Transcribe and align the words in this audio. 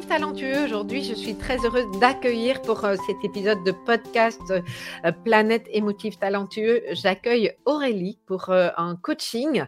talentueux. 0.00 0.64
Aujourd'hui, 0.64 1.04
je 1.04 1.14
suis 1.14 1.34
très 1.36 1.58
heureuse 1.64 1.86
d'accueillir 2.00 2.60
pour 2.62 2.84
euh, 2.84 2.96
cet 3.06 3.16
épisode 3.24 3.62
de 3.64 3.72
podcast 3.72 4.40
euh, 4.50 5.12
Planète 5.24 5.66
émotive 5.70 6.18
talentueux. 6.18 6.82
J'accueille 6.92 7.52
Aurélie 7.64 8.18
pour 8.26 8.50
euh, 8.50 8.70
un 8.76 8.96
coaching, 8.96 9.64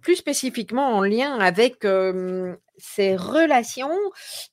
plus 0.00 0.16
spécifiquement 0.16 0.94
en 0.94 1.02
lien 1.02 1.38
avec 1.38 1.84
ces 2.78 3.16
relations 3.16 3.96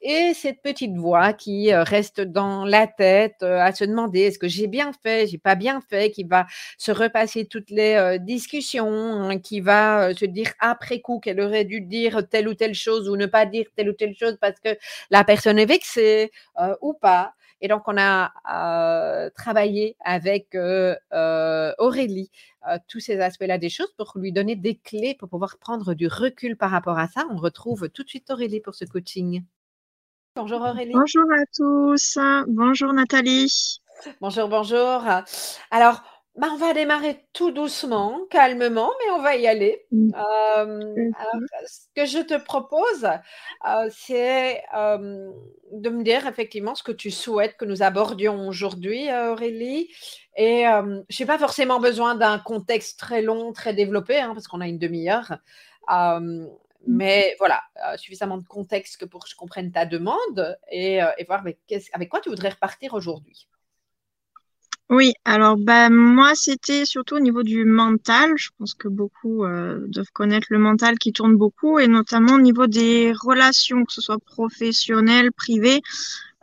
et 0.02 0.33
cette 0.33 0.61
petite 0.61 0.95
voix 0.95 1.33
qui 1.33 1.73
euh, 1.73 1.83
reste 1.83 2.22
dans 2.22 2.66
la 2.66 2.88
tête 2.88 3.38
euh, 3.44 3.59
à 3.59 3.72
se 3.72 3.83
demander 3.83 4.22
est-ce 4.22 4.39
que 4.39 4.47
j'ai 4.47 4.67
bien 4.67 4.91
fait, 5.03 5.27
j'ai 5.27 5.38
pas 5.38 5.55
bien 5.55 5.81
fait, 5.81 6.11
qui 6.11 6.23
va 6.23 6.45
se 6.77 6.92
repasser 6.92 7.45
toutes 7.45 7.69
les 7.69 7.95
euh, 7.95 8.17
discussions, 8.17 8.88
hein, 8.88 9.39
qui 9.39 9.61
va 9.61 10.14
se 10.14 10.25
dire 10.25 10.52
après 10.59 10.99
coup 11.02 11.19
qu'elle 11.19 11.42
aurait 11.42 11.66
dû 11.66 11.81
dire 11.81 12.27
telle 12.30 12.47
ou 12.47 12.53
telle 12.53 12.75
chose 12.75 13.09
ou 13.09 13.16
ne 13.16 13.25
pas 13.25 13.45
dire 13.45 13.66
telle 13.75 13.89
ou 13.89 13.94
telle 13.94 14.16
chose 14.16 14.38
parce 14.39 14.59
que 14.59 14.77
la 15.09 15.23
personne 15.23 15.59
est 15.59 15.66
vexée 15.66 16.31
ou 16.81 16.94
pas. 16.94 17.33
Et 17.62 17.67
donc, 17.67 17.84
on 17.88 17.95
a 17.98 19.30
travaillé 19.36 19.95
avec 20.04 20.56
Aurélie 21.80 22.31
tous 22.88 23.00
ces 23.00 23.20
aspects-là 23.20 23.58
des 23.58 23.70
choses 23.70 23.94
pour 23.98 24.14
lui 24.16 24.31
donner 24.31 24.56
des 24.56 24.76
clés 24.76 25.16
pour 25.17 25.30
pouvoir 25.30 25.58
prendre 25.58 25.94
du 25.94 26.08
recul 26.08 26.58
par 26.58 26.72
rapport 26.72 26.98
à 26.98 27.08
ça. 27.08 27.26
On 27.32 27.38
retrouve 27.38 27.89
tout 27.89 28.04
de 28.04 28.09
suite 28.09 28.30
Aurélie 28.30 28.62
pour 28.62 28.76
ce 28.76 28.86
coaching. 28.86 29.44
Bonjour 30.36 30.62
Aurélie. 30.62 30.94
Bonjour 30.94 31.26
à 31.32 31.45
tous. 31.56 32.17
Bonjour 32.48 32.94
Nathalie. 32.94 33.82
Bonjour, 34.20 34.48
bonjour. 34.48 35.04
Alors, 35.70 36.02
bah, 36.37 36.47
on 36.53 36.57
va 36.57 36.73
démarrer 36.73 37.25
tout 37.33 37.51
doucement, 37.51 38.21
calmement, 38.29 38.89
mais 39.03 39.11
on 39.11 39.21
va 39.21 39.35
y 39.35 39.47
aller. 39.47 39.85
Mmh. 39.91 40.11
ce 41.67 41.87
que 41.93 42.05
je 42.05 42.19
te 42.19 42.41
propose, 42.41 43.05
c'est 43.89 44.63
de 44.73 45.89
me 45.89 46.03
dire 46.03 46.27
effectivement 46.27 46.73
ce 46.73 46.83
que 46.83 46.93
tu 46.93 47.11
souhaites 47.11 47.57
que 47.57 47.65
nous 47.65 47.83
abordions 47.83 48.47
aujourd'hui, 48.47 49.09
Aurélie. 49.11 49.89
Et 50.37 50.63
je 51.09 51.21
n'ai 51.21 51.27
pas 51.27 51.37
forcément 51.37 51.81
besoin 51.81 52.15
d'un 52.15 52.39
contexte 52.39 52.97
très 52.97 53.21
long, 53.21 53.52
très 53.52 53.73
développé, 53.73 54.17
hein, 54.17 54.33
parce 54.33 54.47
qu'on 54.47 54.61
a 54.61 54.67
une 54.67 54.80
demi-heure. 54.80 55.37
Mmh. 55.89 56.47
mais 56.87 57.36
voilà, 57.39 57.61
suffisamment 57.97 58.37
de 58.37 58.47
contexte 58.47 59.05
pour 59.05 59.25
que 59.25 59.30
je 59.30 59.36
comprenne 59.36 59.73
ta 59.73 59.86
demande 59.86 60.58
et, 60.71 61.02
voir 61.27 61.41
avec 61.41 62.09
quoi 62.09 62.21
tu 62.21 62.30
voudrais 62.30 62.49
repartir 62.49 62.93
aujourd'hui. 62.93 63.49
Oui, 64.91 65.13
alors 65.23 65.55
bah 65.57 65.89
moi 65.89 66.35
c'était 66.35 66.83
surtout 66.85 67.15
au 67.15 67.19
niveau 67.21 67.43
du 67.43 67.63
mental. 67.63 68.31
Je 68.35 68.49
pense 68.57 68.73
que 68.73 68.89
beaucoup 68.89 69.45
euh, 69.45 69.79
doivent 69.87 70.11
connaître 70.13 70.47
le 70.49 70.59
mental 70.59 70.97
qui 70.99 71.13
tourne 71.13 71.37
beaucoup 71.37 71.79
et 71.79 71.87
notamment 71.87 72.33
au 72.35 72.41
niveau 72.41 72.67
des 72.67 73.13
relations, 73.13 73.85
que 73.85 73.93
ce 73.93 74.02
soit 74.02 74.19
professionnelles, 74.19 75.31
privées, 75.31 75.79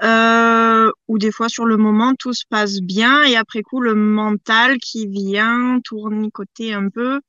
euh, 0.03 0.91
ou 1.09 1.19
des 1.19 1.33
fois 1.33 1.49
sur 1.51 1.67
le 1.67 1.77
moment 1.77 2.15
tout 2.15 2.33
se 2.33 2.45
passe 2.49 2.81
bien 2.81 3.25
et 3.25 3.37
après 3.37 3.63
coup 3.63 3.81
le 3.81 3.95
mental 3.95 4.79
qui 4.79 5.07
vient 5.09 5.81
tournicoter 5.85 6.73
un 6.75 6.89
peu 6.89 7.21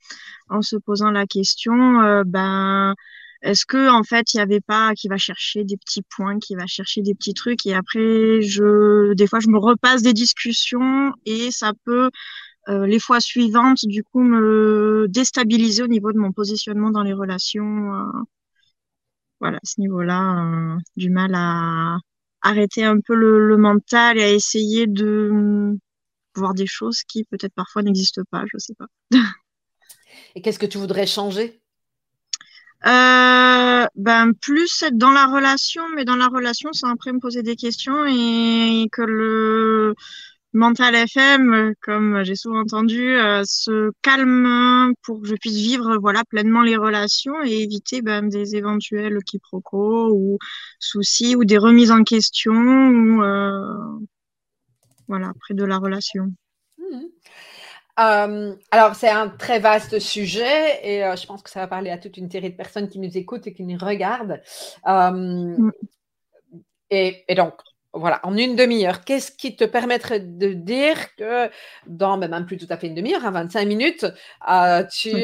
en 0.50 0.62
se 0.62 0.78
posant 0.78 1.12
la 1.12 1.28
question, 1.28 2.02
euh, 2.02 2.24
ben 2.26 2.96
est-ce 3.42 3.66
que 3.66 3.90
en 3.90 4.04
fait 4.04 4.34
il 4.34 4.38
y 4.38 4.40
avait 4.42 4.62
pas 4.62 4.94
qui 4.96 5.08
va 5.08 5.18
chercher 5.18 5.64
des 5.64 5.78
petits 5.78 6.04
points, 6.16 6.40
qui 6.40 6.56
va 6.56 6.66
chercher 6.68 7.02
des 7.02 7.16
petits 7.16 7.34
trucs 7.34 7.66
et 7.66 7.74
après 7.74 8.42
je 8.42 9.14
des 9.14 9.28
fois 9.28 9.40
je 9.40 9.48
me 9.50 9.58
repasse 9.58 10.02
des 10.02 10.14
discussions 10.14 11.14
et 11.26 11.52
ça 11.52 11.74
peut 11.86 12.10
euh, 12.70 12.86
les 12.86 13.00
fois 13.00 13.20
suivantes 13.20 13.86
du 13.86 14.04
coup 14.04 14.22
me 14.22 15.08
déstabiliser 15.10 15.84
au 15.84 15.88
niveau 15.88 16.12
de 16.12 16.20
mon 16.20 16.32
positionnement 16.32 16.92
dans 16.92 17.04
les 17.04 17.14
relations. 17.14 17.96
Euh, 17.96 18.12
voilà, 19.40 19.58
à 19.58 19.66
ce 19.66 19.80
niveau-là, 19.82 20.76
euh, 20.76 20.78
du 20.98 21.10
mal 21.10 21.34
à 21.34 21.98
arrêter 22.42 22.84
un 22.84 23.00
peu 23.00 23.16
le, 23.16 23.48
le, 23.48 23.58
mental 23.58 24.18
et 24.18 24.24
à 24.24 24.32
essayer 24.32 24.86
de 24.86 25.78
voir 26.36 26.54
des 26.54 26.68
choses 26.68 27.04
qui 27.04 27.24
peut-être 27.24 27.54
parfois 27.56 27.82
n'existent 27.82 28.22
pas, 28.30 28.44
je 28.52 28.58
sais 28.58 28.76
pas. 28.76 28.88
et 30.36 30.42
qu'est-ce 30.42 30.60
que 30.60 30.66
tu 30.66 30.78
voudrais 30.78 31.08
changer? 31.08 31.62
Euh, 32.86 33.86
ben 33.96 34.34
plus 34.34 34.84
être 34.84 34.98
dans 34.98 35.12
la 35.12 35.26
relation, 35.26 35.84
mais 35.96 36.06
dans 36.06 36.16
la 36.16 36.28
relation 36.28 36.72
sans 36.74 36.90
après 36.90 37.12
me 37.12 37.20
poser 37.20 37.44
des 37.44 37.56
questions 37.56 38.06
et 38.06 38.88
que 38.92 39.02
le 39.02 39.96
mental 40.54 40.96
FM, 40.96 41.74
comme 41.82 42.24
j'ai 42.24 42.36
souvent 42.36 42.62
entendu, 42.62 43.16
euh, 43.16 43.44
se 43.46 43.92
calme 44.02 44.94
pour 45.04 45.22
que 45.22 45.28
je 45.28 45.36
puisse 45.36 45.58
vivre 45.58 45.98
voilà 45.98 46.24
pleinement 46.26 46.62
les 46.62 46.78
relations 46.78 47.44
et 47.44 47.62
éviter 47.62 48.02
ben, 48.02 48.28
des 48.30 48.56
éventuels 48.56 49.20
quiproquos 49.24 50.12
ou 50.14 50.38
soucis 50.80 51.36
ou 51.36 51.44
des 51.46 51.58
remises 51.58 51.92
en 51.92 52.04
question 52.04 52.54
ou 52.54 53.24
euh, 53.24 54.00
voilà 55.08 55.34
près 55.40 55.54
de 55.54 55.66
la 55.66 55.78
relation. 55.78 56.34
Mmh. 56.78 57.06
Euh, 58.00 58.56
alors, 58.72 58.96
c'est 58.96 59.10
un 59.10 59.28
très 59.28 59.60
vaste 59.60 60.00
sujet 60.00 60.80
et 60.84 61.04
euh, 61.04 61.16
je 61.16 61.26
pense 61.26 61.44
que 61.44 61.50
ça 61.50 61.60
va 61.60 61.68
parler 61.68 61.90
à 61.90 61.98
toute 61.98 62.18
une 62.18 62.32
série 62.32 62.52
de 62.52 62.56
personnes 62.56 62.88
qui 62.88 63.00
nous 63.00 63.18
écoutent 63.18 63.48
et 63.48 63.54
qui 63.54 63.64
nous 63.64 63.78
regardent. 63.78 64.42
Euh, 64.88 65.12
mm. 65.12 65.72
et, 66.92 67.26
donc, 67.36 67.56
voilà, 67.92 68.22
en 68.24 68.38
une 68.38 68.56
demi-heure, 68.56 69.04
qu'est-ce 69.04 69.32
qui 69.32 69.56
te 69.56 69.66
permettrait 69.66 70.22
de 70.22 70.54
dire 70.54 71.14
que 71.16 71.50
dans 71.88 72.18
ben, 72.18 72.30
même 72.30 72.46
plus 72.46 72.58
tout 72.58 72.68
à 72.70 72.78
fait 72.78 72.88
une 72.88 72.96
demi-heure, 72.96 73.26
hein, 73.26 73.32
25 73.32 73.68
minutes, 73.68 74.06
tu, 74.92 75.16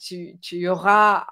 tu, 0.00 0.38
tu, 0.40 0.68
auras 0.68 1.26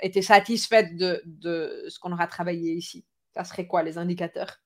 été 0.00 0.22
satisfaite 0.22 0.96
de, 0.96 1.22
de 1.24 1.84
ce 1.88 1.98
qu'on 2.00 2.12
aura 2.12 2.26
travaillé 2.26 2.72
ici? 2.72 3.04
Ça 3.34 3.44
serait 3.44 3.66
quoi 3.66 3.82
les 3.82 3.98
indicateurs? 3.98 4.63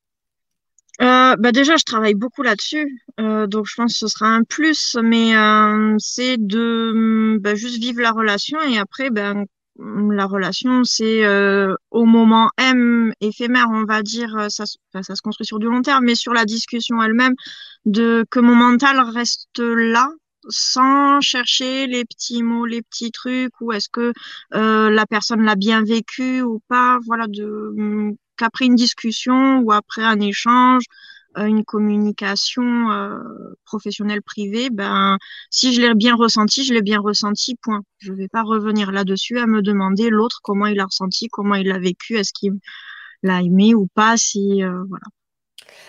Euh, 1.00 1.36
bah 1.38 1.53
déjà, 1.53 1.76
je 1.76 1.84
travaille 1.84 2.14
beaucoup 2.14 2.42
là-dessus, 2.42 3.00
euh, 3.20 3.47
donc 3.47 3.66
je 3.66 3.75
pense 3.76 3.92
que 3.92 3.98
ce 4.00 4.09
sera 4.09 4.26
un 4.28 4.42
plus, 4.42 4.97
mais 5.03 5.36
euh, 5.36 5.94
c'est 5.98 6.36
de 6.38 7.38
bah, 7.41 7.54
juste 7.54 7.78
vivre 7.78 8.00
la 8.00 8.10
relation 8.10 8.60
et 8.62 8.78
après, 8.78 9.10
ben, 9.10 9.44
la 9.78 10.26
relation, 10.26 10.82
c'est 10.84 11.25
euh, 11.25 11.75
au 11.91 12.04
moment 12.04 12.50
M 12.59 13.12
éphémère, 13.20 13.69
on 13.70 13.84
va 13.84 14.03
dire, 14.03 14.36
euh, 14.36 14.48
ça, 14.48 14.65
ça 14.66 15.15
se 15.15 15.22
construit 15.22 15.47
sur 15.47 15.60
du 15.60 15.66
long 15.66 15.83
terme, 15.83 16.04
mais 16.04 16.16
sur 16.16 16.33
la 16.34 16.45
discussion 16.45 17.00
elle-même, 17.03 17.34
de 17.84 18.24
que 18.30 18.41
mon 18.41 18.56
mental 18.56 18.98
reste 19.00 19.60
là, 19.60 20.10
sans 20.48 21.21
chercher 21.21 21.86
les 21.86 22.04
petits 22.04 22.42
mots, 22.42 22.66
les 22.66 22.83
petits 22.83 23.12
trucs, 23.12 23.53
ou 23.60 23.72
est-ce 23.72 23.89
que 23.89 24.12
euh, 24.54 24.91
la 24.91 25.06
personne 25.06 25.45
l'a 25.45 25.54
bien 25.56 25.83
vécu 25.84 26.42
ou 26.42 26.60
pas, 26.68 26.98
voilà, 27.06 27.27
de 27.28 28.16
qu'après 28.38 28.66
une 28.66 28.74
discussion 28.76 29.58
ou 29.60 29.72
après 29.72 30.02
un 30.02 30.20
échange, 30.20 30.84
euh, 31.36 31.44
une 31.44 31.64
communication 31.64 32.90
euh, 32.90 33.18
professionnelle 33.64 34.22
privée, 34.22 34.70
ben 34.70 35.18
si 35.50 35.74
je 35.74 35.82
l'ai 35.82 35.94
bien 35.94 36.14
ressenti, 36.16 36.64
je 36.64 36.72
l'ai 36.72 36.82
bien 36.82 37.00
ressenti. 37.00 37.54
Point. 37.62 37.82
Je 37.98 38.12
ne 38.12 38.16
vais 38.16 38.28
pas 38.28 38.42
revenir 38.42 38.92
là-dessus 38.92 39.38
à 39.38 39.46
me 39.46 39.60
demander 39.62 40.08
l'autre 40.10 40.40
comment 40.42 40.66
il 40.66 40.80
a 40.80 40.86
ressenti, 40.86 41.28
comment 41.28 41.54
il 41.56 41.68
l'a 41.68 41.78
vécu, 41.78 42.16
est-ce 42.16 42.32
qu'il 42.32 42.54
l'a 43.22 43.42
aimé 43.42 43.74
ou 43.74 43.88
pas. 43.94 44.16
Si 44.16 44.62
euh, 44.62 44.84
voilà. 44.88 45.04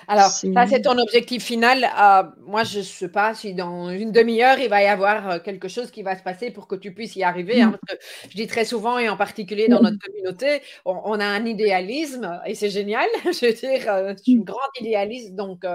Alors, 0.07 0.29
ça, 0.29 0.67
c'est 0.67 0.81
ton 0.81 0.97
objectif 0.97 1.43
final. 1.43 1.83
Euh, 1.83 2.23
moi, 2.41 2.63
je 2.63 2.79
ne 2.79 2.83
sais 2.83 3.09
pas 3.09 3.33
si 3.33 3.53
dans 3.53 3.89
une 3.89 4.11
demi-heure, 4.11 4.59
il 4.59 4.69
va 4.69 4.81
y 4.81 4.87
avoir 4.87 5.29
euh, 5.29 5.39
quelque 5.39 5.67
chose 5.67 5.91
qui 5.91 6.03
va 6.03 6.17
se 6.17 6.23
passer 6.23 6.51
pour 6.51 6.67
que 6.67 6.75
tu 6.75 6.93
puisses 6.93 7.15
y 7.15 7.23
arriver. 7.23 7.61
Hein, 7.61 7.71
parce 7.71 7.99
que 7.99 8.05
je 8.29 8.35
dis 8.35 8.47
très 8.47 8.65
souvent, 8.65 8.97
et 8.97 9.09
en 9.09 9.17
particulier 9.17 9.67
dans 9.67 9.81
notre 9.81 9.99
communauté, 9.99 10.61
on, 10.85 11.19
a 11.19 11.25
un 11.25 11.45
idéalisme 11.45 12.41
et 12.45 12.55
c'est 12.55 12.69
génial. 12.69 13.07
je 13.25 13.45
veux 13.45 13.53
dire, 13.53 13.91
euh, 13.91 14.13
je 14.17 14.23
suis 14.23 14.31
une 14.33 14.43
grande 14.43 14.59
idéaliste, 14.79 15.35
donc 15.35 15.65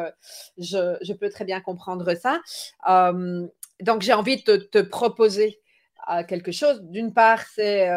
je, 0.58 0.96
je, 1.00 1.12
peux 1.12 1.30
très 1.30 1.44
bien 1.44 1.60
comprendre 1.60 2.14
ça. 2.14 2.40
donc, 3.80 4.02
j'ai 4.02 4.12
envie 4.12 4.42
de 4.42 4.56
te, 4.56 4.78
proposer 4.78 5.60
quelque 6.28 6.52
chose. 6.52 6.82
D'une 6.82 7.12
part, 7.12 7.42
c'est 7.54 7.88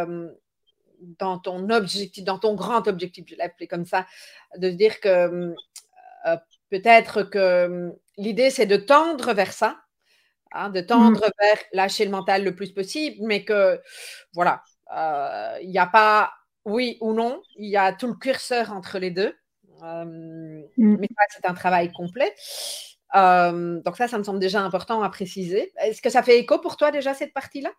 dans 1.19 1.38
ton 1.38 1.69
objectif, 1.69 2.24
dans 2.24 2.39
ton 2.39 2.56
grand 2.56 2.88
objectif, 2.88 3.25
je 3.27 3.36
l'ai 3.36 3.68
comme 3.68 3.86
ça, 3.86 4.06
de 4.57 4.69
dire 4.69 5.00
que 5.00 5.53
euh, 6.25 6.38
peut-être 6.69 7.24
que 7.24 7.66
hum, 7.66 7.94
l'idée, 8.18 8.50
c'est 8.50 8.66
de 8.66 8.78
tendre 8.78 9.34
vers 9.34 9.54
ça, 9.54 9.80
hein, 10.52 10.69
de 10.69 10.81
tendre 10.81 11.25
mmh. 11.28 11.31
vers 11.40 11.58
lâcher 11.74 12.06
le 12.06 12.12
mental 12.12 12.44
le 12.44 12.56
plus 12.56 12.74
possible, 12.74 13.18
mais 13.22 13.44
que, 13.44 13.81
voilà, 14.34 14.64
euh, 14.96 15.58
il 15.62 15.69
n'y 15.69 15.80
a 15.80 15.88
pas 15.88 16.31
oui 16.66 16.98
ou 17.02 17.14
non, 17.14 17.42
il 17.56 17.69
y 17.69 17.78
a 17.78 17.94
tout 17.94 18.08
le 18.08 18.16
curseur 18.16 18.72
entre 18.74 19.00
les 19.00 19.12
deux. 19.12 19.34
Hum, 19.81 20.64
mmh. 20.78 20.98
Mais 21.00 21.08
ça, 21.08 21.24
c'est 21.30 21.46
un 21.46 21.54
travail 21.54 21.92
complet. 21.92 22.34
Hum, 23.13 23.81
donc 23.84 23.96
ça, 23.98 24.08
ça 24.08 24.18
me 24.18 24.24
semble 24.24 24.40
déjà 24.40 24.62
important 24.62 25.02
à 25.02 25.10
préciser. 25.10 25.72
Est-ce 25.81 26.02
que 26.02 26.10
ça 26.10 26.24
fait 26.24 26.40
écho 26.40 26.60
pour 26.60 26.78
toi 26.78 26.92
déjà 26.92 27.13
cette 27.13 27.34
partie-là? 27.34 27.72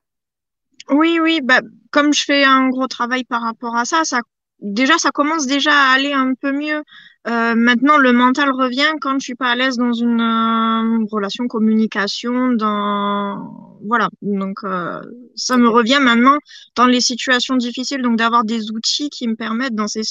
Oui, 0.90 1.18
oui. 1.20 1.40
Bah, 1.42 1.60
comme 1.90 2.12
je 2.12 2.24
fais 2.24 2.44
un 2.44 2.68
gros 2.68 2.86
travail 2.86 3.24
par 3.24 3.42
rapport 3.42 3.76
à 3.76 3.84
ça, 3.84 4.04
ça 4.04 4.20
déjà, 4.60 4.98
ça 4.98 5.10
commence 5.10 5.46
déjà 5.46 5.72
à 5.72 5.92
aller 5.92 6.12
un 6.12 6.34
peu 6.34 6.52
mieux. 6.52 6.82
Euh, 7.26 7.54
maintenant, 7.54 7.98
le 7.98 8.12
mental 8.12 8.50
revient 8.52 8.90
quand 9.00 9.18
je 9.18 9.24
suis 9.24 9.34
pas 9.34 9.50
à 9.50 9.56
l'aise 9.56 9.76
dans 9.76 9.92
une 9.92 10.20
euh, 10.20 11.06
relation 11.10 11.46
communication, 11.46 12.52
dans 12.52 13.76
voilà. 13.86 14.08
Donc 14.22 14.58
euh, 14.64 15.00
ça 15.34 15.56
me 15.56 15.68
revient 15.68 15.98
maintenant 16.00 16.38
dans 16.74 16.86
les 16.86 17.00
situations 17.00 17.56
difficiles, 17.56 18.02
donc 18.02 18.16
d'avoir 18.16 18.44
des 18.44 18.70
outils 18.70 19.10
qui 19.10 19.28
me 19.28 19.34
permettent 19.34 19.74
dans 19.74 19.88
ces, 19.88 20.02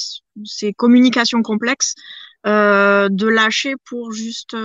ces 0.45 0.73
communications 0.73 1.41
complexes 1.41 1.95
de 2.45 3.27
lâcher 3.27 3.73
pour 3.83 4.13
juste 4.13 4.55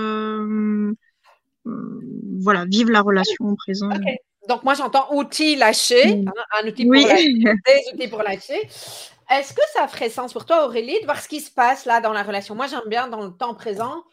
voilà 1.65 2.65
vivre 2.65 2.91
la 2.91 3.01
relation 3.01 3.45
au 3.45 3.55
présent. 3.55 3.89
Donc 4.47 4.63
moi 4.63 4.73
j'entends 4.73 5.07
outils 5.13 5.55
lâcher, 5.55 6.17
mm. 6.17 6.27
hein, 6.27 6.43
un 6.61 6.67
outil 6.67 6.85
pour 6.85 6.93
lâcher, 6.95 7.33
des 7.33 7.93
outils 7.93 8.07
pour 8.09 8.23
lâcher. 8.23 8.69
Est-ce 9.39 9.53
que 9.53 9.61
ça 9.73 9.87
ferait 9.87 10.09
sens 10.09 10.33
pour 10.33 10.45
toi, 10.45 10.65
Aurélie, 10.65 10.99
de 10.99 11.05
voir 11.05 11.19
ce 11.19 11.27
qui 11.27 11.39
se 11.39 11.51
passe 11.51 11.85
là 11.85 12.01
dans 12.01 12.13
la 12.13 12.23
relation? 12.23 12.55
Moi, 12.55 12.67
j'aime 12.67 12.87
bien 12.87 13.07
dans 13.07 13.23
le 13.23 13.31
temps 13.31 13.55
présent 13.55 14.03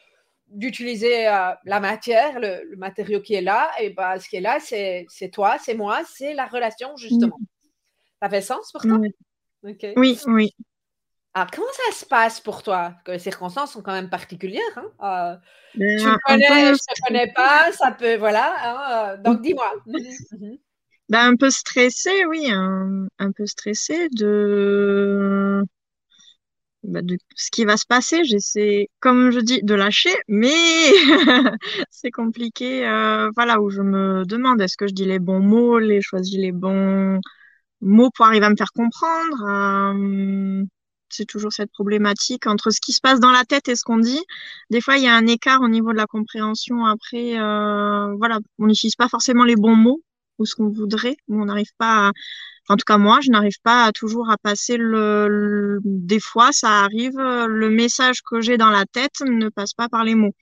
d'utiliser 0.48 1.28
euh, 1.28 1.52
la 1.64 1.80
matière, 1.80 2.40
le, 2.40 2.76
matériau 2.76 3.20
qui 3.20 3.34
est 3.34 3.42
là. 3.42 3.70
Et 3.80 3.90
bah, 3.90 4.18
ce 4.18 4.28
qui 4.28 4.36
est 4.36 4.40
là, 4.40 4.58
c'est 4.60 5.06
toi, 5.32 5.56
c'est 5.62 5.74
moi, 5.74 6.00
c'est 6.10 6.34
la 6.34 6.46
relation, 6.46 6.96
justement. 6.96 7.38
Ça 8.22 8.28
fait 8.28 8.40
sens 8.42 8.72
pour 8.72 8.82
toi? 8.82 8.98
Oui, 9.62 10.18
oui. 10.26 10.54
Alors, 11.32 11.50
comment 11.52 11.66
ça 11.72 11.96
se 11.96 12.04
passe 12.04 12.40
pour 12.40 12.62
toi? 12.62 12.94
Que 13.04 13.12
Les 13.12 13.18
circonstances 13.18 13.72
sont 13.72 13.82
quand 13.82 13.92
même 13.92 14.10
particulières. 14.10 14.62
Hein? 14.76 14.90
Euh, 15.02 15.36
ben, 15.76 15.98
tu 15.98 16.06
me 16.06 16.18
connais, 16.26 16.64
je 16.64 16.70
ne 16.70 16.74
te 16.74 17.06
connais 17.06 17.32
pas, 17.32 17.70
ça 17.72 17.92
peut, 17.92 18.16
voilà. 18.16 18.54
Hein, 18.62 19.12
euh, 19.12 19.16
donc, 19.18 19.40
dis-moi. 19.40 19.72
Ben, 21.10 21.26
un 21.32 21.36
peu 21.36 21.50
stressé, 21.50 22.24
oui, 22.26 22.50
un, 22.52 23.32
peu 23.32 23.44
stressé 23.46 24.08
de, 24.12 25.64
bah, 26.84 27.02
de 27.02 27.18
ce 27.34 27.50
qui 27.50 27.64
va 27.64 27.76
se 27.76 27.84
passer. 27.86 28.24
J'essaie, 28.24 28.88
comme 29.00 29.30
je 29.32 29.40
dis, 29.40 29.60
de 29.62 29.74
lâcher, 29.74 30.14
mais 30.28 30.50
c'est 31.90 32.10
compliqué. 32.12 32.86
Euh, 32.86 33.28
voilà, 33.34 33.60
où 33.60 33.70
je 33.70 33.82
me 33.82 34.24
demande 34.24 34.60
est-ce 34.60 34.76
que 34.76 34.86
je 34.86 34.94
dis 34.94 35.04
les 35.04 35.18
bons 35.18 35.40
mots, 35.40 35.78
les 35.80 36.00
choisis 36.00 36.38
les 36.38 36.52
bons 36.52 37.20
mots 37.80 38.10
pour 38.14 38.26
arriver 38.26 38.46
à 38.46 38.50
me 38.50 38.56
faire 38.56 38.72
comprendre? 38.72 39.44
Euh, 39.48 40.64
c'est 41.08 41.26
toujours 41.26 41.52
cette 41.52 41.72
problématique 41.72 42.46
entre 42.46 42.70
ce 42.70 42.80
qui 42.80 42.92
se 42.92 43.00
passe 43.00 43.20
dans 43.20 43.32
la 43.32 43.44
tête 43.44 43.68
et 43.68 43.76
ce 43.76 43.82
qu'on 43.84 43.98
dit. 43.98 44.22
Des 44.70 44.80
fois, 44.80 44.96
il 44.96 45.04
y 45.04 45.08
a 45.08 45.16
un 45.16 45.26
écart 45.26 45.60
au 45.62 45.68
niveau 45.68 45.92
de 45.92 45.96
la 45.98 46.06
compréhension. 46.06 46.86
Après, 46.86 47.38
euh, 47.38 48.14
voilà, 48.16 48.38
on 48.58 48.66
n'utilise 48.66 48.96
pas 48.96 49.08
forcément 49.08 49.44
les 49.44 49.56
bons 49.56 49.76
mots 49.76 50.02
ou 50.40 50.46
ce 50.46 50.56
qu'on 50.56 50.68
voudrait, 50.68 51.16
on 51.28 51.44
n'arrive 51.44 51.72
pas 51.78 52.08
à... 52.08 52.12
en 52.68 52.76
tout 52.76 52.84
cas, 52.84 52.98
moi, 52.98 53.20
je 53.22 53.30
n'arrive 53.30 53.60
pas 53.62 53.92
toujours 53.92 54.30
à 54.30 54.36
passer 54.38 54.76
le, 54.76 55.78
Des 55.84 56.18
fois, 56.18 56.50
ça 56.52 56.80
arrive, 56.80 57.16
le 57.16 57.70
message 57.70 58.22
que 58.22 58.40
j'ai 58.40 58.56
dans 58.56 58.70
la 58.70 58.84
tête 58.86 59.20
ne 59.20 59.48
passe 59.48 59.74
pas 59.74 59.88
par 59.88 60.02
les 60.02 60.14
mots. 60.16 60.34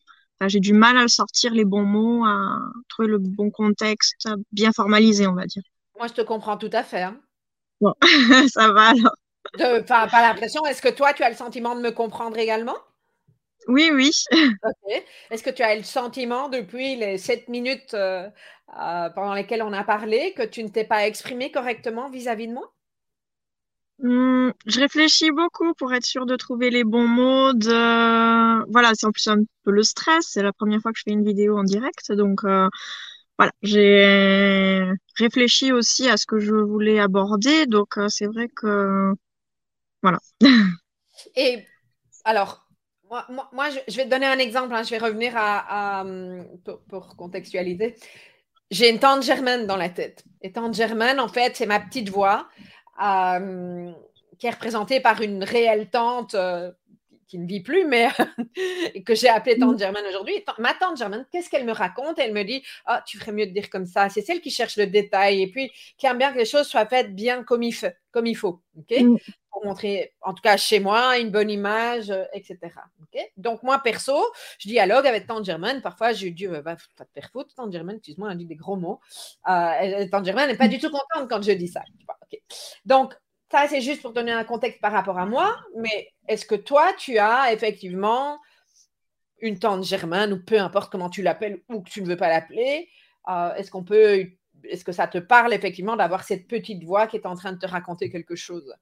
j'ai 0.46 0.60
du 0.60 0.72
mal 0.72 0.96
à 0.96 1.08
sortir 1.08 1.52
les 1.52 1.64
bons 1.64 1.84
mots, 1.84 2.24
à 2.24 2.58
trouver 2.88 3.08
le 3.08 3.18
bon 3.18 3.50
contexte, 3.50 4.28
bien 4.52 4.72
formalisé, 4.72 5.26
on 5.26 5.34
va 5.34 5.46
dire. 5.46 5.62
Moi, 5.98 6.06
je 6.06 6.14
te 6.14 6.22
comprends 6.22 6.56
tout 6.56 6.70
à 6.72 6.84
fait. 6.84 7.02
Hein. 7.02 7.18
Bon, 7.80 7.94
ça 8.48 8.72
va 8.72 8.90
alors. 8.90 9.16
Pas, 9.86 10.06
pas 10.06 10.22
l'impression. 10.22 10.64
Est-ce 10.66 10.82
que 10.82 10.88
toi, 10.88 11.12
tu 11.12 11.22
as 11.22 11.30
le 11.30 11.36
sentiment 11.36 11.74
de 11.74 11.80
me 11.80 11.90
comprendre 11.90 12.38
également? 12.38 12.76
Oui, 13.68 13.90
oui. 13.92 14.10
Est-ce 15.30 15.42
que 15.42 15.50
tu 15.50 15.62
as 15.62 15.74
le 15.76 15.82
sentiment 15.82 16.48
depuis 16.48 16.96
les 16.96 17.18
sept 17.18 17.48
minutes 17.48 17.94
euh, 17.94 18.28
euh, 18.78 19.10
pendant 19.10 19.34
lesquelles 19.34 19.62
on 19.62 19.72
a 19.72 19.84
parlé 19.84 20.32
que 20.34 20.42
tu 20.42 20.62
ne 20.62 20.68
t'es 20.68 20.84
pas 20.84 21.06
exprimé 21.06 21.50
correctement 21.50 22.10
vis-à-vis 22.10 22.48
de 22.48 22.52
moi? 22.54 22.72
Mmh, 24.00 24.52
Je 24.66 24.80
réfléchis 24.80 25.32
beaucoup 25.32 25.74
pour 25.74 25.92
être 25.92 26.06
sûre 26.06 26.24
de 26.26 26.36
trouver 26.36 26.70
les 26.70 26.84
bons 26.84 27.08
mots. 27.08 27.52
De... 27.52 28.70
Voilà, 28.72 28.92
c'est 28.94 29.06
en 29.06 29.10
plus 29.12 29.26
un 29.28 29.38
peu 29.64 29.70
le 29.72 29.82
stress. 29.82 30.26
C'est 30.30 30.42
la 30.42 30.52
première 30.52 30.80
fois 30.80 30.92
que 30.92 30.98
je 30.98 31.02
fais 31.04 31.12
une 31.12 31.24
vidéo 31.24 31.58
en 31.58 31.64
direct. 31.64 32.12
Donc, 32.12 32.44
euh, 32.44 32.68
voilà, 33.38 33.52
j'ai 33.62 34.84
réfléchi 35.18 35.72
aussi 35.72 36.08
à 36.08 36.16
ce 36.16 36.26
que 36.26 36.38
je 36.40 36.54
voulais 36.54 37.00
aborder. 37.00 37.66
Donc, 37.66 37.98
c'est 38.08 38.26
vrai 38.26 38.48
que. 38.48 39.14
Voilà. 40.02 40.20
Et 41.36 41.66
alors, 42.24 42.67
moi, 43.08 43.70
je, 43.70 43.96
vais 43.96 44.05
te 44.05 44.10
donner 44.10 44.26
un 44.26 44.38
exemple. 44.38 44.75
Hein. 44.75 44.82
Je 44.82 44.90
vais 44.90 44.99
revenir 44.99 45.32
à, 45.37 46.05
pour, 46.88 47.16
contextualiser. 47.16 47.94
J'ai 48.70 48.90
une 48.90 48.99
tante 48.99 49.22
germaine 49.22 49.66
dans 49.66 49.76
la 49.76 49.88
tête. 49.88 50.25
Et 50.43 50.52
tante 50.52 50.75
germaine, 50.75 51.20
en 51.20 51.28
fait, 51.28 51.56
c'est 51.56 51.66
ma 51.66 51.81
petite 51.81 52.10
voix 52.10 52.49
euh, 53.02 53.93
qui 54.38 54.46
est 54.46 54.50
représentée 54.50 55.00
par 55.00 55.22
une 55.22 55.43
réelle 55.43 55.88
tante 55.88 56.34
euh, 56.34 56.70
qui 57.28 57.38
ne 57.38 57.46
vit 57.46 57.60
plus, 57.60 57.87
mais 57.87 58.08
que 59.06 59.14
j'ai 59.14 59.28
appelée 59.28 59.58
tante 59.58 59.76
mm. 59.76 59.78
Germaine 59.78 60.04
aujourd'hui. 60.08 60.34
Ma 60.58 60.75
tante 60.75 60.96
Germaine, 60.96 61.26
qu'est-ce 61.31 61.49
qu'elle 61.49 61.64
me 61.64 61.72
raconte? 61.72 62.19
Elle 62.19 62.32
me 62.32 62.43
dit 62.43 62.62
Ah, 62.87 63.02
tu 63.06 63.19
ferais 63.19 63.32
mieux 63.32 63.46
de 63.46 63.52
dire 63.52 63.70
comme 63.70 63.87
ça. 63.87 64.08
C'est 64.08 64.22
celle 64.22 64.40
qui 64.40 64.50
cherche 64.50 64.76
le 64.76 64.87
détail 64.87 65.43
et 65.43 65.50
puis 65.50 65.70
qui 65.96 66.06
aime 66.06 66.19
bien 66.19 66.32
que 66.32 66.38
les 66.38 66.46
choses 66.46 66.66
soient 66.66 66.87
faites 66.87 67.14
bien 67.14 67.44
comme 67.44 67.62
il, 67.62 67.72
fait, 67.72 67.96
comme 68.11 68.26
il 68.26 68.37
faut. 68.37 68.61
Mm. 68.90 69.16
Pour 69.50 69.64
montrer, 69.64 70.14
en 70.20 70.34
tout 70.34 70.42
cas 70.42 70.56
chez 70.56 70.78
moi, 70.78 71.18
une 71.18 71.30
bonne 71.30 71.50
image, 71.50 72.10
euh, 72.10 72.24
etc. 72.32 72.58
Donc, 73.36 73.62
moi, 73.62 73.78
perso, 73.78 74.16
je 74.58 74.68
dialogue 74.68 75.06
avec 75.06 75.26
tante 75.26 75.44
Germaine. 75.44 75.80
Parfois, 75.82 76.12
j'ai 76.12 76.30
dit 76.30 76.46
Va 76.46 76.76
te 76.76 77.04
faire 77.14 77.30
foutre, 77.32 77.54
tante 77.54 77.73
Germaine, 77.73 77.96
excuse-moi, 77.96 78.30
elle 78.30 78.38
dit 78.38 78.46
des 78.46 78.56
gros 78.56 78.76
mots. 78.76 79.00
Euh, 79.49 80.06
tante 80.11 80.25
Germaine 80.25 80.49
n'est 80.49 80.56
pas 80.56 80.68
du 80.68 80.78
tout 80.78 80.90
contente 80.90 81.28
quand 81.28 81.42
je 81.42 81.52
dis 81.52 81.68
ça. 81.68 81.82
Donc, 82.84 83.14
ça, 83.50 83.66
c'est 83.68 83.80
juste 83.80 84.02
pour 84.02 84.12
donner 84.12 84.32
un 84.32 84.44
contexte 84.44 84.80
par 84.80 84.92
rapport 84.92 85.18
à 85.18 85.25
moi, 85.25 85.56
mais 85.76 86.12
est-ce 86.28 86.44
que 86.44 86.54
toi, 86.54 86.92
tu 86.99 87.18
as 87.18 87.52
effectivement 87.52 88.38
une 89.40 89.58
tante 89.58 89.84
germaine, 89.84 90.32
ou 90.32 90.44
peu 90.44 90.58
importe 90.58 90.90
comment 90.92 91.08
tu 91.08 91.23
l'appelles, 91.23 91.62
ou 91.68 91.80
que 91.82 91.90
tu 91.90 92.02
ne 92.02 92.08
veux 92.08 92.16
pas 92.16 92.28
l'appeler, 92.28 92.88
euh, 93.28 93.54
est-ce 93.54 93.70
qu'on 93.70 93.84
peut, 93.84 94.26
est-ce 94.64 94.84
que 94.84 94.92
ça 94.92 95.06
te 95.06 95.18
parle 95.18 95.54
effectivement 95.54 95.96
d'avoir 95.96 96.25
cette 96.25 96.46
petite 96.46 96.84
voix 96.84 97.06
qui 97.06 97.16
est 97.16 97.26
en 97.26 97.34
train 97.34 97.52
de 97.52 97.58
te 97.58 97.66
raconter 97.66 98.11
quelque 98.11 98.37
chose? 98.37 98.75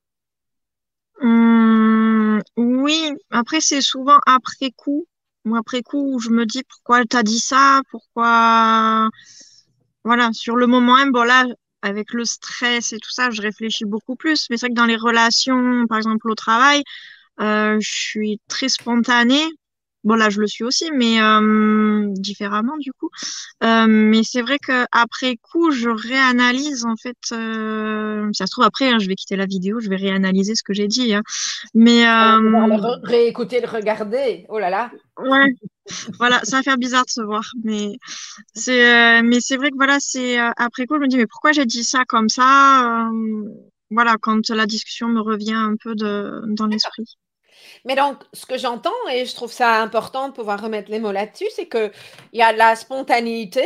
Hum, 1.21 2.41
Oui, 2.57 3.11
après, 3.31 3.61
c'est 3.61 3.81
souvent 3.81 4.19
après 4.27 4.71
coup. 4.77 5.07
Moi, 5.45 5.59
après 5.59 5.83
coup, 5.83 6.19
je 6.21 6.31
me 6.31 6.45
dis 6.47 6.63
pourquoi 6.65 7.01
elle 7.01 7.07
t'a 7.09 7.23
dit 7.23 7.39
ça, 7.39 7.81
pourquoi? 7.91 9.09
Voilà, 10.05 10.33
sur 10.33 10.57
le 10.57 10.67
moment 10.67 10.97
même, 10.97 11.13
bon 11.13 11.25
là, 11.25 11.47
avec 11.83 12.13
le 12.13 12.25
stress 12.25 12.93
et 12.93 12.99
tout 12.99 13.11
ça, 13.11 13.31
je 13.31 13.43
réfléchis 13.43 13.85
beaucoup 13.85 14.17
plus. 14.17 14.47
Mais 14.51 14.57
c'est 14.57 14.67
vrai 14.67 14.71
que 14.71 14.77
dans 14.77 14.87
les 14.87 14.97
relations, 14.97 15.87
par 15.89 15.99
exemple 15.99 16.31
au 16.31 16.35
travail, 16.35 16.83
euh, 17.41 17.79
je 17.81 17.91
suis 17.91 18.41
très 18.49 18.69
spontanée. 18.71 19.45
Bon 20.07 20.15
là, 20.15 20.31
je 20.31 20.41
le 20.41 20.47
suis 20.47 20.63
aussi, 20.63 20.93
mais 20.93 21.21
euh, 21.21 22.07
différemment 22.13 22.77
du 22.79 22.93
coup. 22.93 23.11
Euh, 23.65 23.87
mais 23.89 24.23
c'est 24.23 24.41
vrai 24.41 24.61
que 24.61 24.87
après 24.93 25.37
coup, 25.37 25.73
je 25.73 25.89
réanalyse 25.91 26.85
en 26.85 26.95
fait. 26.95 27.17
Euh, 27.33 28.29
ça 28.33 28.47
se 28.47 28.53
trouve 28.53 28.65
après, 28.65 28.89
hein, 28.89 29.01
je 29.01 29.09
vais 29.09 29.17
quitter 29.17 29.35
la 29.35 29.47
vidéo, 29.47 29.81
je 29.81 29.89
vais 29.89 29.97
réanalyser 29.97 30.55
ce 30.55 30.63
que 30.63 30.73
j'ai 30.73 30.87
dit. 30.87 31.13
Hein. 31.13 31.25
Mais 31.75 32.07
euh, 32.07 32.39
réécouter, 33.03 33.61
le 33.61 33.67
regarder. 33.67 34.47
Oh 34.49 34.61
là 34.61 34.71
là. 34.71 34.93
Ouais. 35.19 35.53
voilà, 36.21 36.39
ça 36.45 36.59
va 36.59 36.63
faire 36.63 36.79
bizarre 36.79 37.05
de 37.05 37.11
se 37.11 37.23
voir, 37.23 37.43
mais 37.65 37.99
c'est, 38.55 39.23
mais 39.23 39.41
c'est 39.41 39.57
vrai 39.57 39.71
que 39.71 39.77
voilà, 39.77 39.97
c'est 39.99 40.39
après 40.39 40.87
coup, 40.87 40.95
je 40.95 41.01
me 41.01 41.09
dis 41.09 41.17
mais 41.17 41.27
pourquoi 41.27 41.51
j'ai 41.51 41.67
dit 41.67 41.83
ça 41.83 42.05
comme 42.07 42.29
ça 42.29 43.11
Voilà, 43.91 44.15
quand 44.21 44.51
la 44.51 44.67
discussion 44.67 45.09
me 45.09 45.21
revient 45.21 45.55
un 45.55 45.75
peu 45.83 45.97
de, 45.97 46.43
dans 46.55 46.67
l'esprit. 46.67 47.17
Mais 47.87 47.95
donc, 47.95 48.19
ce 48.33 48.45
que 48.47 48.59
j'entends, 48.59 48.91
et 49.13 49.25
je 49.25 49.35
trouve 49.35 49.53
ça 49.53 49.81
important 49.81 50.29
de 50.29 50.35
pouvoir 50.35 50.61
remettre 50.61 50.91
les 50.91 50.99
mots 50.99 51.13
là-dessus, 51.13 51.47
c'est 51.55 51.69
qu'il 51.69 51.93
y 52.33 52.43
a 52.43 52.53
la 52.53 52.75
spontanéité, 52.75 53.65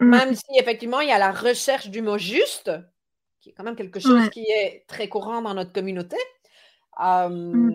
mm. 0.00 0.08
même 0.08 0.34
si 0.34 0.58
effectivement 0.58 1.00
il 1.00 1.08
y 1.08 1.12
a 1.12 1.18
la 1.18 1.30
recherche 1.30 1.90
du 1.90 2.00
mot 2.00 2.16
juste, 2.16 2.70
qui 3.40 3.50
est 3.50 3.52
quand 3.52 3.64
même 3.64 3.76
quelque 3.76 4.00
chose 4.00 4.30
qui 4.30 4.40
est 4.40 4.84
très 4.88 5.08
courant 5.08 5.42
dans 5.42 5.52
notre 5.52 5.72
communauté. 5.72 6.16
Mm. 6.98 7.72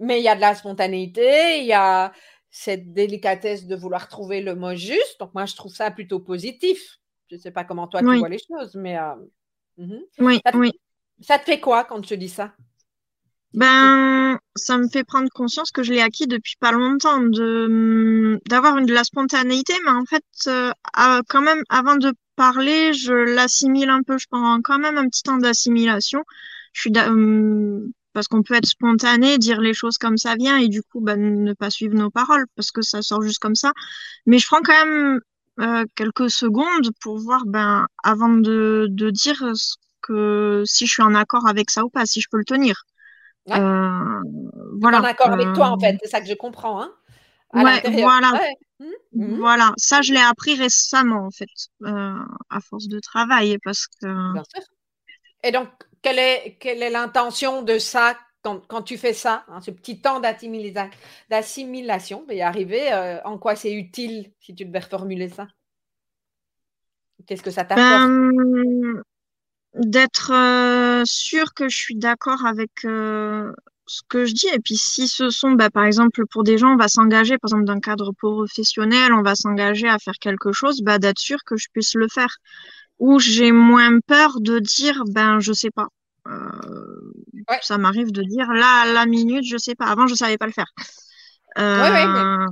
Mais 0.00 0.20
il 0.20 0.24
y 0.24 0.28
a 0.28 0.34
de 0.34 0.40
la 0.40 0.54
spontanéité, 0.54 1.58
il 1.60 1.66
y 1.66 1.74
a 1.74 2.12
cette 2.50 2.94
délicatesse 2.94 3.66
de 3.66 3.76
vouloir 3.76 4.08
trouver 4.08 4.40
le 4.40 4.54
mot 4.54 4.74
juste. 4.74 5.20
Donc, 5.20 5.34
moi, 5.34 5.44
je 5.44 5.54
trouve 5.54 5.74
ça 5.74 5.90
plutôt 5.90 6.18
positif. 6.18 6.98
Je 7.28 7.36
ne 7.36 7.40
sais 7.40 7.50
pas 7.50 7.64
comment 7.64 7.88
toi 7.88 8.00
tu 8.00 8.18
vois 8.18 8.28
les 8.28 8.38
choses, 8.38 8.74
mais. 8.74 8.98
Euh, 8.98 9.14
mhm. 9.76 10.00
Oui, 10.18 10.40
oui. 10.54 10.72
Ça 11.20 11.38
te 11.38 11.44
fait 11.44 11.60
quoi 11.60 11.84
quand 11.84 12.00
tu 12.00 12.16
dis 12.16 12.28
ça? 12.28 12.54
Ben, 13.54 14.38
ça 14.56 14.78
me 14.78 14.88
fait 14.88 15.04
prendre 15.04 15.28
conscience 15.30 15.70
que 15.70 15.82
je 15.84 15.92
l'ai 15.92 16.00
acquis 16.00 16.26
depuis 16.26 16.56
pas 16.58 16.72
longtemps, 16.72 17.20
de 17.20 18.40
d'avoir 18.48 18.80
de 18.82 18.92
la 18.92 19.04
spontanéité, 19.04 19.72
mais 19.84 19.92
en 19.92 20.04
fait, 20.04 20.24
euh, 20.48 20.72
quand 21.28 21.40
même, 21.42 21.62
avant 21.68 21.96
de 21.96 22.12
parler, 22.36 22.92
je 22.94 23.12
l'assimile 23.12 23.90
un 23.90 24.02
peu. 24.02 24.18
Je 24.18 24.26
prends 24.28 24.60
quand 24.62 24.78
même 24.78 24.98
un 24.98 25.08
petit 25.08 25.22
temps 25.22 25.36
d'assimilation. 25.38 26.24
Je 26.72 26.80
suis 26.82 26.92
hum, 26.98 27.92
parce 28.12 28.26
qu'on 28.28 28.42
peut 28.42 28.54
être 28.54 28.66
spontané, 28.66 29.38
dire 29.38 29.60
les 29.60 29.74
choses 29.74 29.98
comme 29.98 30.16
ça 30.18 30.34
vient, 30.36 30.56
et 30.58 30.68
du 30.68 30.82
coup, 30.82 31.00
ben, 31.00 31.44
ne 31.44 31.52
pas 31.54 31.70
suivre 31.70 31.94
nos 31.94 32.10
paroles 32.10 32.46
parce 32.56 32.70
que 32.72 32.82
ça 32.82 33.02
sort 33.02 33.22
juste 33.22 33.38
comme 33.40 33.54
ça. 33.54 33.72
Mais 34.26 34.38
je 34.38 34.46
prends 34.46 34.62
quand 34.62 34.84
même 34.84 35.20
euh, 35.60 35.84
quelques 35.94 36.30
secondes 36.30 36.90
pour 37.00 37.18
voir, 37.18 37.44
ben, 37.46 37.86
avant 38.02 38.30
de, 38.30 38.86
de 38.90 39.10
dire 39.10 39.38
ce 39.54 39.76
que 40.02 40.62
si 40.66 40.86
je 40.86 40.92
suis 40.92 41.02
en 41.02 41.14
accord 41.14 41.46
avec 41.46 41.70
ça 41.70 41.84
ou 41.84 41.88
pas, 41.90 42.04
si 42.06 42.20
je 42.20 42.28
peux 42.30 42.38
le 42.38 42.44
tenir. 42.44 42.84
Euh, 43.50 44.20
voilà. 44.80 45.00
En 45.00 45.04
accord 45.04 45.30
avec 45.30 45.52
toi, 45.54 45.68
en 45.68 45.78
fait, 45.78 45.94
euh, 45.94 45.98
c'est 46.02 46.08
ça 46.08 46.20
que 46.20 46.26
je 46.26 46.34
comprends. 46.34 46.82
Hein 46.82 46.92
ouais, 47.52 47.80
voilà. 47.90 48.32
Mmh, 48.80 48.86
mmh. 49.12 49.36
Voilà, 49.36 49.72
ça 49.76 50.02
je 50.02 50.12
l'ai 50.12 50.20
appris 50.20 50.56
récemment 50.56 51.26
en 51.26 51.30
fait, 51.30 51.46
euh, 51.82 52.18
à 52.50 52.60
force 52.60 52.88
de 52.88 52.98
travail 52.98 53.56
parce 53.62 53.86
que. 53.86 54.32
Bien 54.32 54.42
sûr. 54.44 54.62
Et 55.42 55.52
donc, 55.52 55.68
quelle 56.02 56.18
est 56.18 56.56
quelle 56.58 56.82
est 56.82 56.90
l'intention 56.90 57.62
de 57.62 57.78
ça 57.78 58.18
quand, 58.42 58.66
quand, 58.66 58.82
tu 58.82 58.98
fais 58.98 59.14
ça, 59.14 59.44
hein, 59.48 59.60
ce 59.62 59.70
petit 59.70 60.02
temps 60.02 60.20
d'assimilation, 60.20 62.26
y 62.28 62.42
arriver, 62.42 63.20
en 63.24 63.38
quoi 63.38 63.56
c'est 63.56 63.72
utile 63.72 64.32
si 64.40 64.54
tu 64.54 64.66
devais 64.66 64.80
reformuler 64.80 65.30
ça? 65.30 65.46
Qu'est-ce 67.26 67.42
que 67.42 67.50
ça 67.50 67.64
t'apporte? 67.64 68.10
Ben, 68.10 69.02
d'être 69.74 70.32
euh, 70.32 71.04
sûr 71.04 71.54
que 71.54 71.68
je 71.68 71.76
suis 71.76 71.96
d'accord 71.96 72.46
avec 72.46 72.84
euh, 72.84 73.52
ce 73.86 74.02
que 74.08 74.24
je 74.24 74.34
dis. 74.34 74.48
Et 74.54 74.60
puis 74.60 74.76
si 74.76 75.08
ce 75.08 75.30
sont, 75.30 75.52
bah, 75.52 75.70
par 75.70 75.84
exemple, 75.84 76.22
pour 76.30 76.44
des 76.44 76.58
gens, 76.58 76.72
on 76.74 76.76
va 76.76 76.88
s'engager, 76.88 77.38
par 77.38 77.48
exemple, 77.48 77.64
dans 77.64 77.74
un 77.74 77.80
cadre 77.80 78.12
professionnel, 78.12 79.12
on 79.12 79.22
va 79.22 79.34
s'engager 79.34 79.88
à 79.88 79.98
faire 79.98 80.14
quelque 80.20 80.52
chose, 80.52 80.82
bah, 80.82 80.98
d'être 80.98 81.18
sûr 81.18 81.38
que 81.44 81.56
je 81.56 81.68
puisse 81.72 81.94
le 81.94 82.08
faire. 82.08 82.36
Ou 82.98 83.18
j'ai 83.18 83.52
moins 83.52 83.98
peur 84.06 84.40
de 84.40 84.58
dire, 84.60 85.02
ben, 85.10 85.40
je 85.40 85.52
sais 85.52 85.70
pas. 85.70 85.88
Euh, 86.28 87.12
Ça 87.62 87.78
m'arrive 87.78 88.12
de 88.12 88.22
dire, 88.22 88.48
là, 88.52 88.82
à 88.82 88.92
la 88.92 89.06
minute, 89.06 89.44
je 89.44 89.56
sais 89.56 89.74
pas. 89.74 89.86
Avant, 89.86 90.06
je 90.06 90.14
savais 90.14 90.38
pas 90.38 90.46
le 90.46 90.52
faire. 90.52 90.72
Euh, 91.58 92.46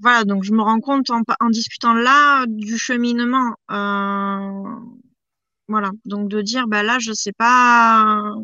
voilà, 0.00 0.24
donc 0.24 0.44
je 0.44 0.52
me 0.52 0.62
rends 0.62 0.80
compte 0.80 1.10
en, 1.10 1.22
en 1.40 1.50
discutant 1.50 1.94
là 1.94 2.44
du 2.46 2.78
cheminement. 2.78 3.54
Euh, 3.70 4.64
voilà, 5.68 5.90
donc 6.04 6.28
de 6.28 6.40
dire, 6.40 6.66
bah 6.68 6.82
là, 6.82 6.98
je 7.00 7.12
sais 7.12 7.32
pas, 7.32 8.34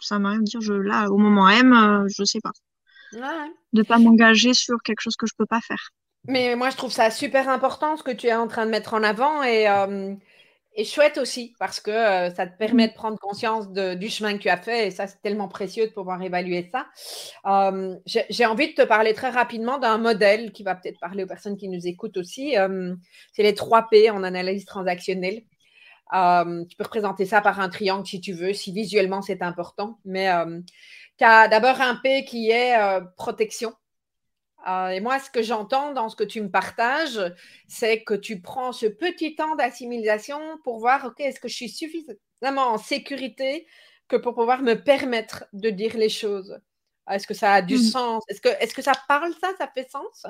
ça 0.00 0.18
m'arrive 0.18 0.40
de 0.40 0.44
dire, 0.44 0.60
je, 0.60 0.72
là, 0.72 1.08
au 1.10 1.18
moment 1.18 1.48
M, 1.48 1.72
euh, 1.72 2.08
je 2.16 2.24
sais 2.24 2.40
pas. 2.40 2.52
Ouais. 3.12 3.52
De 3.72 3.82
pas 3.82 3.98
m'engager 3.98 4.54
sur 4.54 4.80
quelque 4.82 5.00
chose 5.00 5.16
que 5.16 5.26
je 5.26 5.34
peux 5.36 5.46
pas 5.46 5.60
faire. 5.60 5.90
Mais 6.24 6.54
moi, 6.54 6.70
je 6.70 6.76
trouve 6.76 6.92
ça 6.92 7.10
super 7.10 7.48
important 7.48 7.96
ce 7.96 8.02
que 8.02 8.10
tu 8.10 8.26
es 8.26 8.34
en 8.34 8.46
train 8.46 8.66
de 8.66 8.70
mettre 8.70 8.94
en 8.94 9.02
avant 9.02 9.42
et, 9.42 9.68
euh, 9.68 10.14
et 10.74 10.84
chouette 10.84 11.18
aussi 11.18 11.54
parce 11.58 11.80
que 11.80 11.90
euh, 11.90 12.30
ça 12.30 12.46
te 12.46 12.56
permet 12.58 12.88
de 12.88 12.92
prendre 12.92 13.18
conscience 13.18 13.72
de, 13.72 13.94
du 13.94 14.10
chemin 14.10 14.34
que 14.34 14.42
tu 14.42 14.48
as 14.48 14.58
fait 14.58 14.86
et 14.86 14.90
ça, 14.90 15.06
c'est 15.06 15.20
tellement 15.22 15.48
précieux 15.48 15.86
de 15.86 15.92
pouvoir 15.92 16.22
évaluer 16.22 16.70
ça. 16.70 16.86
J'ai 18.06 18.46
envie 18.46 18.68
de 18.68 18.74
te 18.74 18.86
parler 18.86 19.14
très 19.14 19.30
rapidement 19.30 19.78
d'un 19.78 19.98
modèle 19.98 20.52
qui 20.52 20.62
va 20.62 20.74
peut-être 20.74 21.00
parler 21.00 21.24
aux 21.24 21.28
personnes 21.28 21.56
qui 21.56 21.68
nous 21.68 21.86
écoutent 21.86 22.18
aussi. 22.18 22.54
c'est 23.32 23.42
les 23.42 23.54
3 23.54 23.88
P 23.90 24.10
en 24.10 24.22
analyse 24.22 24.66
transactionnelle. 24.66 25.42
Euh, 26.12 26.64
tu 26.64 26.76
peux 26.76 26.84
représenter 26.84 27.24
ça 27.24 27.40
par 27.40 27.60
un 27.60 27.68
triangle 27.68 28.06
si 28.06 28.20
tu 28.20 28.32
veux, 28.32 28.52
si 28.52 28.72
visuellement 28.72 29.22
c'est 29.22 29.42
important. 29.42 29.98
Mais 30.04 30.30
euh, 30.30 30.60
tu 31.18 31.24
as 31.24 31.48
d'abord 31.48 31.80
un 31.80 31.96
P 31.96 32.24
qui 32.24 32.50
est 32.50 32.76
euh, 32.78 33.00
protection. 33.16 33.72
et 34.66 35.00
moi, 35.00 35.18
ce 35.18 35.30
que 35.30 35.42
j'entends 35.42 35.92
dans 35.92 36.08
ce 36.08 36.16
que 36.16 36.24
tu 36.24 36.40
me 36.40 36.50
partages, 36.50 37.20
c'est 37.68 38.02
que 38.02 38.14
tu 38.14 38.40
prends 38.40 38.72
ce 38.72 38.86
petit 38.86 39.34
temps 39.34 39.54
d'assimilation 39.56 40.40
pour 40.64 40.78
voir, 40.78 41.04
OK, 41.06 41.20
est-ce 41.20 41.40
que 41.40 41.48
je 41.48 41.54
suis 41.54 41.68
suffisamment 41.68 42.72
en 42.72 42.78
sécurité 42.78 43.66
que 44.08 44.16
pour 44.16 44.34
pouvoir 44.34 44.62
me 44.62 44.74
permettre 44.74 45.44
de 45.52 45.70
dire 45.70 45.96
les 45.96 46.08
choses? 46.08 46.60
Est-ce 47.08 47.26
que 47.26 47.34
ça 47.34 47.54
a 47.54 47.62
du 47.62 47.76
mmh. 47.76 47.82
sens? 47.82 48.24
Est-ce 48.28 48.40
que, 48.40 48.48
est 48.48 48.72
que 48.74 48.82
ça 48.82 48.92
parle 49.08 49.32
ça? 49.40 49.52
Ça 49.58 49.68
fait 49.68 49.90
sens? 49.90 50.26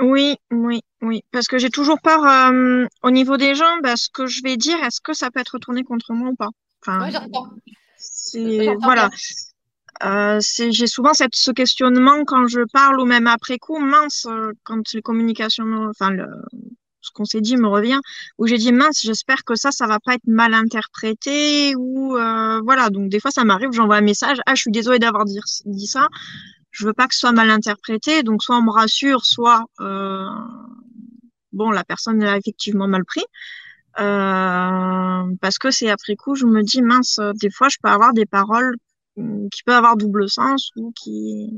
Oui, 0.00 0.36
oui, 0.50 0.82
oui. 1.02 1.22
Parce 1.32 1.46
que 1.46 1.58
j'ai 1.58 1.70
toujours 1.70 2.00
peur 2.00 2.24
euh, 2.24 2.86
au 3.02 3.10
niveau 3.10 3.36
des 3.36 3.54
gens, 3.54 3.78
bah, 3.82 3.96
ce 3.96 4.08
que 4.08 4.26
je 4.26 4.42
vais 4.42 4.56
dire, 4.56 4.82
est-ce 4.84 5.00
que 5.00 5.12
ça 5.12 5.30
peut 5.30 5.40
être 5.40 5.54
retourné 5.54 5.84
contre 5.84 6.12
moi 6.12 6.30
ou 6.30 6.36
pas? 6.36 6.50
Enfin, 6.82 7.04
Oui, 7.04 7.10
j'entends. 7.12 7.48
Voilà. 8.82 9.10
Euh, 10.04 10.40
j'ai 10.70 10.86
souvent 10.86 11.12
cette, 11.12 11.34
ce 11.34 11.50
questionnement 11.50 12.24
quand 12.24 12.46
je 12.46 12.60
parle 12.72 13.00
ou 13.00 13.04
même 13.04 13.26
après 13.26 13.58
coup, 13.58 13.78
mince, 13.78 14.26
euh, 14.26 14.52
quand 14.62 14.92
les 14.92 15.02
communications, 15.02 15.88
enfin, 15.88 16.10
le, 16.10 16.26
ce 17.00 17.10
qu'on 17.12 17.24
s'est 17.24 17.40
dit 17.40 17.56
me 17.56 17.66
revient, 17.66 17.98
où 18.38 18.46
j'ai 18.46 18.58
dit 18.58 18.72
mince, 18.72 19.02
j'espère 19.02 19.44
que 19.44 19.56
ça, 19.56 19.72
ça 19.72 19.86
va 19.86 19.98
pas 19.98 20.14
être 20.14 20.26
mal 20.26 20.54
interprété 20.54 21.74
ou 21.76 22.16
euh, 22.16 22.60
voilà. 22.64 22.90
Donc 22.90 23.08
des 23.08 23.18
fois, 23.18 23.30
ça 23.32 23.44
m'arrive, 23.44 23.72
j'envoie 23.72 23.96
un 23.96 24.02
message, 24.02 24.38
ah, 24.46 24.54
je 24.54 24.62
suis 24.62 24.70
désolée 24.70 25.00
d'avoir 25.00 25.24
dit, 25.24 25.40
dit 25.64 25.86
ça 25.86 26.06
je 26.78 26.86
veux 26.86 26.92
pas 26.92 27.08
que 27.08 27.14
ce 27.14 27.20
soit 27.20 27.32
mal 27.32 27.50
interprété. 27.50 28.22
Donc, 28.22 28.42
soit 28.42 28.56
on 28.56 28.62
me 28.62 28.70
rassure, 28.70 29.24
soit 29.24 29.64
euh, 29.80 30.28
bon, 31.52 31.70
la 31.70 31.84
personne 31.84 32.22
l'a 32.22 32.36
effectivement 32.36 32.86
mal 32.86 33.04
pris. 33.04 33.24
Euh, 33.98 35.34
parce 35.40 35.58
que 35.58 35.70
c'est 35.72 35.90
après 35.90 36.14
coup, 36.14 36.36
je 36.36 36.46
me 36.46 36.62
dis 36.62 36.82
mince, 36.82 37.18
des 37.40 37.50
fois, 37.50 37.68
je 37.68 37.78
peux 37.82 37.90
avoir 37.90 38.12
des 38.12 38.26
paroles 38.26 38.76
mm, 39.16 39.48
qui 39.48 39.64
peuvent 39.64 39.76
avoir 39.76 39.96
double 39.96 40.28
sens 40.28 40.70
ou 40.76 40.92
qui 40.92 41.50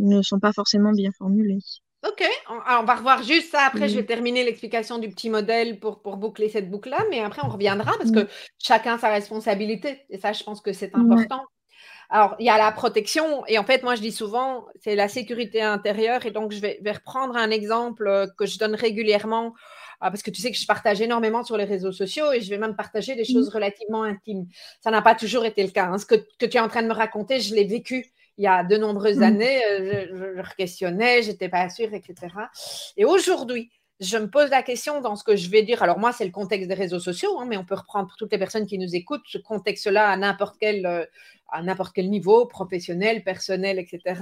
ne 0.00 0.20
sont 0.22 0.40
pas 0.40 0.52
forcément 0.52 0.90
bien 0.90 1.12
formulées. 1.16 1.60
Ok, 2.06 2.22
on, 2.50 2.84
va 2.84 2.96
revoir 2.96 3.22
juste 3.22 3.52
ça. 3.52 3.62
Après, 3.66 3.88
je 3.88 3.94
vais 3.94 4.04
terminer 4.04 4.44
l'explication 4.44 4.98
du 4.98 5.08
petit 5.08 5.30
modèle 5.30 5.78
pour, 5.78 6.02
pour 6.02 6.18
boucler 6.18 6.50
cette 6.50 6.70
boucle-là, 6.70 6.98
mais 7.08 7.20
après, 7.20 7.40
on 7.42 7.48
reviendra 7.48 7.92
parce 7.96 8.10
que 8.10 8.28
chacun 8.58 8.98
sa 8.98 9.08
responsabilité. 9.08 10.02
Et 10.10 10.18
ça, 10.18 10.32
je 10.34 10.42
pense 10.42 10.60
que 10.60 10.74
c'est 10.74 10.94
important. 10.94 11.46
Alors, 12.10 12.36
il 12.38 12.46
y 12.46 12.50
a 12.50 12.58
la 12.58 12.70
protection, 12.72 13.44
et 13.46 13.58
en 13.58 13.64
fait, 13.64 13.82
moi, 13.82 13.94
je 13.94 14.00
dis 14.00 14.12
souvent, 14.12 14.66
c'est 14.82 14.94
la 14.94 15.08
sécurité 15.08 15.62
intérieure, 15.62 16.26
et 16.26 16.30
donc 16.30 16.52
je 16.52 16.60
vais, 16.60 16.80
reprendre 16.86 17.36
un 17.36 17.50
exemple 17.50 18.06
euh, 18.06 18.26
que 18.38 18.46
je 18.46 18.58
donne 18.58 18.74
régulièrement, 18.74 19.54
euh, 20.02 20.10
parce 20.10 20.22
que 20.22 20.30
tu 20.30 20.40
sais 20.40 20.50
que 20.50 20.58
je 20.58 20.66
partage 20.66 21.00
énormément 21.00 21.42
sur 21.44 21.56
les 21.56 21.64
réseaux 21.64 21.92
sociaux, 21.92 22.32
et 22.32 22.40
je 22.40 22.50
vais 22.50 22.58
même 22.58 22.76
partager 22.76 23.14
des 23.14 23.24
choses 23.24 23.48
mmh. 23.48 23.54
relativement 23.54 24.02
intimes. 24.02 24.46
Ça 24.80 24.90
n'a 24.90 25.02
pas 25.02 25.14
toujours 25.14 25.44
été 25.44 25.62
le 25.62 25.70
cas. 25.70 25.86
Hein. 25.86 25.98
Ce 25.98 26.06
que, 26.06 26.14
tu 26.14 26.44
es 26.44 26.60
en 26.60 26.68
train 26.68 26.82
de 26.82 26.88
me 26.88 26.94
raconter, 26.94 27.40
je 27.40 27.54
l'ai 27.54 27.64
vécu 27.64 28.06
il 28.36 28.42
y 28.42 28.48
a 28.48 28.64
de 28.64 28.76
nombreuses 28.76 29.18
mmh. 29.18 29.22
années, 29.22 29.64
euh, 29.64 30.06
je, 30.10 30.42
je, 30.42 30.54
questionnais, 30.56 31.22
j'étais 31.22 31.48
pas 31.48 31.68
sûre, 31.68 31.94
etc. 31.94 32.14
Et 32.96 33.04
aujourd'hui, 33.04 33.70
je 34.00 34.18
me 34.18 34.28
pose 34.28 34.50
la 34.50 34.62
question 34.62 35.00
dans 35.00 35.16
ce 35.16 35.24
que 35.24 35.36
je 35.36 35.48
vais 35.48 35.62
dire. 35.62 35.82
Alors 35.82 35.98
moi, 35.98 36.12
c'est 36.12 36.24
le 36.24 36.30
contexte 36.30 36.68
des 36.68 36.74
réseaux 36.74 36.98
sociaux, 36.98 37.38
hein, 37.38 37.46
mais 37.48 37.56
on 37.56 37.64
peut 37.64 37.74
reprendre 37.74 38.08
pour 38.08 38.16
toutes 38.16 38.32
les 38.32 38.38
personnes 38.38 38.66
qui 38.66 38.78
nous 38.78 38.94
écoutent 38.94 39.26
ce 39.26 39.38
contexte-là 39.38 40.10
à 40.10 40.16
n'importe 40.16 40.56
quel, 40.60 40.86
euh, 40.86 42.02
niveau, 42.02 42.46
professionnel, 42.46 43.22
personnel, 43.22 43.78
etc. 43.78 44.20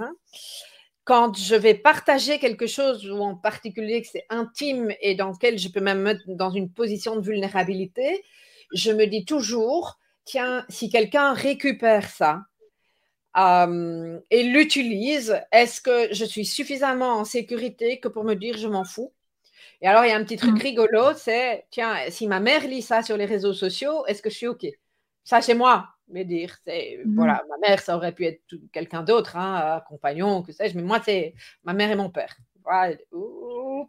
Quand 1.04 1.36
je 1.36 1.54
vais 1.54 1.74
partager 1.74 2.38
quelque 2.38 2.66
chose, 2.66 3.08
ou 3.10 3.18
en 3.20 3.34
particulier 3.34 4.02
que 4.02 4.08
c'est 4.08 4.26
intime 4.28 4.92
et 5.00 5.14
dans 5.14 5.30
lequel 5.30 5.58
je 5.58 5.68
peux 5.68 5.80
même 5.80 6.02
mettre 6.02 6.22
dans 6.26 6.50
une 6.50 6.70
position 6.70 7.16
de 7.16 7.22
vulnérabilité, 7.22 8.24
je 8.74 8.92
me 8.92 9.06
dis 9.06 9.24
toujours, 9.24 9.98
tiens, 10.24 10.64
si 10.68 10.90
quelqu'un 10.90 11.32
récupère 11.32 12.08
ça, 12.08 12.42
euh, 13.38 14.20
et 14.30 14.42
l'utilise, 14.42 15.40
est-ce 15.52 15.80
que 15.80 16.12
je 16.12 16.24
suis 16.24 16.44
suffisamment 16.44 17.14
en 17.14 17.24
sécurité 17.24 17.98
que 17.98 18.08
pour 18.08 18.24
me 18.24 18.34
dire 18.34 18.58
je 18.58 18.68
m'en 18.68 18.84
fous? 18.84 19.12
Et 19.82 19.88
alors, 19.88 20.04
il 20.04 20.08
y 20.08 20.12
a 20.12 20.16
un 20.16 20.22
petit 20.22 20.36
truc 20.36 20.54
mm. 20.54 20.62
rigolo, 20.62 21.12
c'est, 21.16 21.66
tiens, 21.70 21.96
si 22.08 22.28
ma 22.28 22.38
mère 22.38 22.66
lit 22.66 22.82
ça 22.82 23.02
sur 23.02 23.16
les 23.16 23.24
réseaux 23.24 23.52
sociaux, 23.52 24.06
est-ce 24.06 24.22
que 24.22 24.30
je 24.30 24.36
suis 24.36 24.46
OK? 24.46 24.64
Ça, 25.24 25.42
c'est 25.42 25.54
moi, 25.54 25.88
mais 26.06 26.24
dire, 26.24 26.56
c'est, 26.64 27.00
mm. 27.04 27.16
voilà, 27.16 27.42
ma 27.50 27.68
mère, 27.68 27.80
ça 27.80 27.96
aurait 27.96 28.12
pu 28.12 28.24
être 28.24 28.40
quelqu'un 28.72 29.02
d'autre, 29.02 29.36
hein, 29.36 29.76
un 29.76 29.80
compagnon, 29.80 30.42
que 30.42 30.52
sais-je, 30.52 30.76
mais 30.76 30.82
moi, 30.82 31.00
c'est 31.04 31.34
ma 31.64 31.72
mère 31.72 31.90
et 31.90 31.96
mon 31.96 32.10
père. 32.10 32.36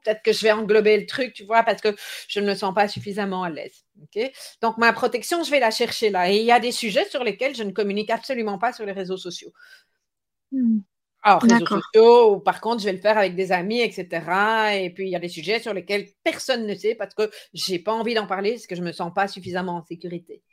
peut-être 0.04 0.24
que 0.24 0.34
je 0.34 0.42
vais 0.42 0.52
englober 0.52 1.00
le 1.00 1.06
truc, 1.06 1.34
tu 1.34 1.44
vois, 1.44 1.62
parce 1.62 1.80
que 1.80 1.96
je 2.28 2.40
ne 2.40 2.48
me 2.48 2.56
sens 2.56 2.74
pas 2.74 2.88
suffisamment 2.88 3.44
à 3.44 3.52
l'aise. 3.52 3.86
Donc, 4.62 4.80
ma 4.80 4.94
protection, 4.94 5.44
je 5.44 5.52
vais 5.52 5.60
la 5.60 5.70
chercher 5.70 6.10
là. 6.10 6.32
Et 6.32 6.38
il 6.38 6.46
y 6.46 6.52
a 6.52 6.60
des 6.60 6.72
sujets 6.72 7.08
sur 7.08 7.24
lesquels 7.24 7.56
je 7.56 7.62
ne 7.62 7.72
communique 7.72 8.10
absolument 8.10 8.58
pas 8.58 8.74
sur 8.74 8.84
les 8.84 8.94
réseaux 8.94 9.18
sociaux. 9.18 9.54
Hmm. 10.52 10.80
Alors, 11.24 11.42
réseaux 11.42 11.66
sociaux, 11.66 12.36
ou 12.36 12.40
par 12.40 12.60
contre, 12.60 12.82
je 12.82 12.86
vais 12.86 12.94
le 12.94 13.00
faire 13.00 13.18
avec 13.18 13.36
des 13.36 13.54
amis, 13.54 13.80
etc. 13.80 14.08
Et 14.82 14.90
puis, 14.90 15.06
il 15.06 15.10
y 15.10 15.16
a 15.16 15.20
des 15.20 15.30
sujets 15.30 15.60
sur 15.60 15.74
lesquels 15.74 16.08
personne 16.24 16.68
ne 16.68 16.76
sait 16.76 16.96
parce 16.96 17.14
que 17.14 17.32
j'ai 17.54 17.80
pas 17.80 17.94
envie 17.94 18.14
d'en 18.14 18.28
parler 18.28 18.52
parce 18.52 18.68
que 18.68 18.76
je 18.76 18.82
me 18.82 18.92
sens 18.92 19.14
pas 19.14 19.28
suffisamment 19.30 19.78
en 19.78 19.86
sécurité. 19.86 20.44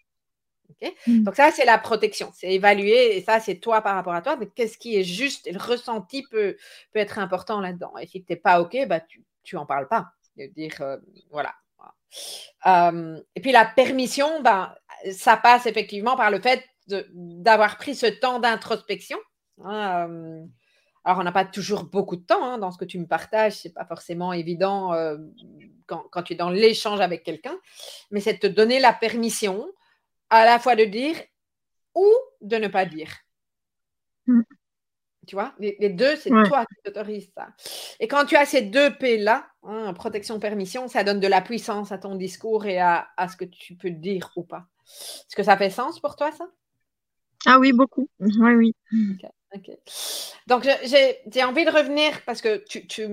Hmm. 1.06 1.24
Donc, 1.24 1.34
ça, 1.34 1.50
c'est 1.50 1.64
la 1.64 1.78
protection. 1.78 2.30
C'est 2.34 2.52
évaluer, 2.52 3.16
et 3.16 3.22
ça, 3.22 3.40
c'est 3.40 3.56
toi 3.56 3.82
par 3.82 3.96
rapport 3.96 4.14
à 4.14 4.22
toi. 4.22 4.36
Mais 4.36 4.46
qu'est-ce 4.46 4.78
qui 4.78 4.96
est 4.96 5.04
juste 5.04 5.46
et 5.48 5.52
le 5.52 5.58
ressenti 5.58 6.22
peut, 6.30 6.56
peut 6.92 7.00
être 7.00 7.18
important 7.18 7.60
là-dedans. 7.60 7.92
Et 8.00 8.06
si 8.06 8.22
tu 8.22 8.32
n'es 8.32 8.36
pas 8.36 8.60
OK, 8.60 8.76
bah, 8.86 9.00
tu 9.42 9.56
n'en 9.56 9.66
parles 9.66 9.88
pas. 9.88 10.06
Dire, 10.36 10.80
euh, 10.80 10.96
voilà. 11.30 11.54
Euh, 12.66 13.20
et 13.34 13.40
puis, 13.40 13.52
la 13.52 13.64
permission, 13.64 14.40
ben, 14.42 14.72
ça 15.12 15.36
passe 15.36 15.66
effectivement 15.66 16.16
par 16.16 16.30
le 16.30 16.40
fait 16.40 16.64
d'avoir 16.86 17.76
pris 17.76 17.94
ce 17.94 18.06
temps 18.06 18.38
d'introspection. 18.38 19.18
Hein, 19.62 20.08
euh, 20.08 20.44
alors, 21.10 21.22
on 21.22 21.24
n'a 21.24 21.32
pas 21.32 21.44
toujours 21.44 21.82
beaucoup 21.82 22.14
de 22.14 22.22
temps 22.22 22.44
hein, 22.44 22.58
dans 22.58 22.70
ce 22.70 22.78
que 22.78 22.84
tu 22.84 22.96
me 22.96 23.06
partages, 23.06 23.54
c'est 23.54 23.74
pas 23.74 23.84
forcément 23.84 24.32
évident 24.32 24.94
euh, 24.94 25.18
quand, 25.86 26.22
tu 26.22 26.34
es 26.34 26.36
dans 26.36 26.50
l'échange 26.50 27.00
avec 27.00 27.24
quelqu'un, 27.24 27.58
mais 28.12 28.20
c'est 28.20 28.34
de 28.34 28.38
te 28.38 28.46
donner 28.46 28.78
la 28.78 28.92
permission 28.92 29.66
à 30.30 30.44
la 30.44 30.60
fois 30.60 30.76
de 30.76 30.84
dire 30.84 31.16
ou 31.96 32.06
de 32.42 32.58
ne 32.58 32.68
pas 32.68 32.86
dire. 32.86 33.10
Mm. 34.28 34.42
Tu 35.26 35.34
vois, 35.34 35.52
les, 35.58 35.88
deux, 35.88 36.14
c'est 36.14 36.30
toi 36.30 36.64
qui 36.64 36.76
t'autorises 36.84 37.32
ça. 37.36 37.48
Et 37.98 38.06
quand 38.06 38.24
tu 38.24 38.36
as 38.36 38.46
ces 38.46 38.62
deux 38.62 38.94
P-là, 38.96 39.48
hein, 39.64 39.92
protection, 39.92 40.38
permission, 40.38 40.86
ça 40.86 41.02
donne 41.02 41.18
de 41.18 41.26
la 41.26 41.40
puissance 41.40 41.90
à 41.90 41.98
ton 41.98 42.14
discours 42.14 42.66
et 42.66 42.78
à, 42.78 43.08
ce 43.28 43.36
que 43.36 43.44
tu 43.44 43.74
peux 43.74 43.90
dire 43.90 44.30
ou 44.36 44.44
pas. 44.44 44.68
Est-ce 44.86 45.34
que 45.34 45.42
ça 45.42 45.56
fait 45.56 45.70
sens 45.70 45.98
pour 45.98 46.14
toi, 46.14 46.30
ça? 46.30 46.46
Ah 47.46 47.58
oui, 47.58 47.72
beaucoup. 47.72 48.08
Oui, 48.20 48.54
oui. 48.54 48.74
Donc, 50.46 50.68
j'ai 50.84 51.44
envie 51.44 51.64
de 51.64 51.70
revenir 51.70 52.22
parce 52.24 52.40
que 52.40 52.64
tu, 52.68 53.08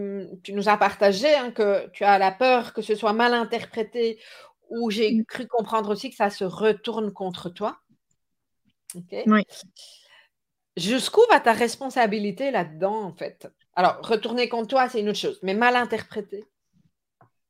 nous 0.53 0.70
as 0.70 0.77
partagé 0.77 1.34
hein, 1.36 1.51
que 1.51 1.88
tu 1.89 2.03
as 2.03 2.20
la 2.20 2.32
peur 2.32 2.74
que 2.74 2.82
ce 2.82 2.96
soit 2.96 3.13
mal 3.13 3.34
interprété 3.34 4.20
ou 4.70 4.91
j'ai 4.91 5.13
mm. 5.13 5.25
cru 5.25 5.48
comprendre 5.48 5.89
aussi 5.89 6.10
que 6.10 6.15
ça 6.15 6.29
se 6.29 6.44
retourne 6.44 7.12
contre 7.12 7.50
toi. 7.50 7.79
Oui. 9.25 9.44
Jusqu'où 10.75 11.22
va 11.29 11.39
ta 11.39 11.53
responsabilité 11.53 12.51
là-dedans, 12.51 13.03
en 13.03 13.13
fait? 13.13 13.48
Alors, 13.75 14.00
retourner 14.03 14.48
contre 14.48 14.67
toi, 14.67 14.89
c'est 14.89 15.00
une 15.00 15.10
autre 15.10 15.17
chose, 15.17 15.39
mais 15.41 15.53
mal 15.53 15.75
interprété? 15.75 16.46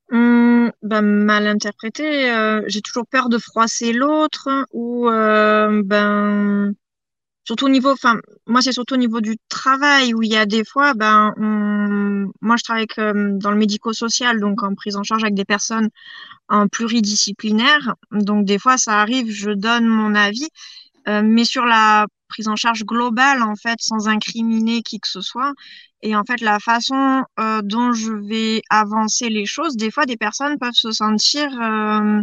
Mmh, 0.10 0.70
ben, 0.82 1.01
Mal 1.01 1.48
interprété, 1.48 2.32
euh, 2.32 2.62
j'ai 2.67 2.82
toujours 2.82 3.06
peur 3.06 3.27
de 3.27 3.38
froisser 3.38 3.91
l'autre 3.91 4.50
ou 4.72 5.10
euh, 5.10 5.82
ben 5.84 6.74
surtout 7.48 7.68
au 7.68 7.70
niveau, 7.70 7.92
enfin, 7.92 8.20
moi, 8.46 8.62
c'est 8.62 8.74
surtout 8.74 8.96
au 8.96 8.98
niveau 8.98 9.22
du 9.22 9.38
travail 9.48 10.13
où 10.13 10.22
il 10.22 10.30
y 10.30 10.36
a 10.36 10.46
des 10.46 10.66
fois, 10.66 10.94
ben, 10.94 11.34
moi, 12.42 12.58
je 12.58 12.63
travaille 12.63 12.88
dans 13.39 13.51
le 13.51 13.58
médico-social, 13.58 14.42
donc 14.42 14.63
en 14.63 14.75
prise 14.75 14.98
en 14.98 15.04
charge 15.04 15.24
avec 15.24 15.34
des 15.34 15.46
personnes 15.46 15.89
en 16.50 16.68
pluridisciplinaire. 16.68 17.96
Donc, 18.12 18.46
des 18.46 18.60
fois, 18.60 18.77
ça 18.77 19.00
arrive, 19.00 19.32
je 19.32 19.51
donne 19.51 19.88
mon 19.88 20.13
avis, 20.13 20.50
euh, 21.08 21.22
mais 21.24 21.46
sur 21.46 21.63
la 21.66 22.08
prise 22.27 22.50
en 22.50 22.58
charge 22.58 22.84
globale, 22.84 23.42
en 23.42 23.56
fait, 23.56 23.77
sans 23.80 24.10
incriminer 24.10 24.82
qui 24.82 25.00
que 25.00 25.08
ce 25.08 25.22
soit. 25.22 25.54
Et 26.01 26.18
en 26.18 26.24
fait, 26.25 26.42
la 26.42 26.60
façon 26.60 27.24
euh, 27.39 27.62
dont 27.63 27.94
je 27.94 28.12
vais 28.12 28.62
avancer 28.70 29.30
les 29.30 29.46
choses, 29.46 29.77
des 29.77 29.89
fois, 29.89 30.06
des 30.06 30.18
personnes 30.18 30.60
peuvent 30.60 30.74
se 30.74 30.92
sentir 30.92 31.48
euh, 31.62 32.22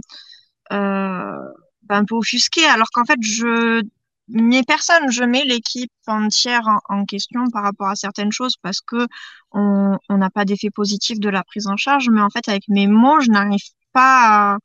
ben, 0.70 1.96
un 1.96 2.04
peu 2.04 2.14
offusquées, 2.14 2.66
alors 2.66 2.88
qu'en 2.92 3.06
fait, 3.06 3.18
je 3.22 3.82
mais 4.28 4.62
personne, 4.62 5.10
je 5.10 5.22
mets 5.24 5.44
l'équipe 5.44 5.92
entière 6.06 6.66
en, 6.88 7.04
question 7.04 7.48
par 7.52 7.62
rapport 7.62 7.88
à 7.88 7.96
certaines 7.96 8.32
choses 8.32 8.56
parce 8.62 8.80
que 8.80 9.06
on 9.52 9.98
n'a 10.10 10.30
pas 10.30 10.44
d'effet 10.44 10.70
positif 10.70 11.20
de 11.20 11.28
la 11.28 11.44
prise 11.44 11.66
en 11.66 11.76
charge, 11.76 12.08
mais 12.10 12.20
en 12.20 12.30
fait 12.30 12.48
avec 12.48 12.64
mes 12.68 12.86
mots, 12.86 13.20
je 13.20 13.30
n'arrive 13.30 13.62
pas 13.92 14.58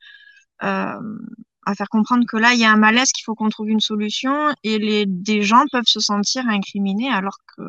à, 0.62 0.96
euh, 0.98 1.18
à, 1.66 1.76
faire 1.76 1.90
comprendre 1.90 2.26
que 2.28 2.38
là 2.38 2.54
il 2.54 2.60
y 2.60 2.66
a 2.66 2.72
un 2.72 2.78
malaise, 2.78 3.12
qu'il 3.12 3.24
faut 3.24 3.36
qu'on 3.36 3.50
trouve 3.50 3.70
une 3.70 3.82
solution 3.82 4.50
et 4.64 4.80
les 4.80 5.06
des 5.06 5.44
gens 5.44 5.66
peuvent 5.72 5.84
se 5.86 6.00
sentir 6.00 6.48
incriminés 6.48 7.10
alors 7.12 7.38
que 7.56 7.64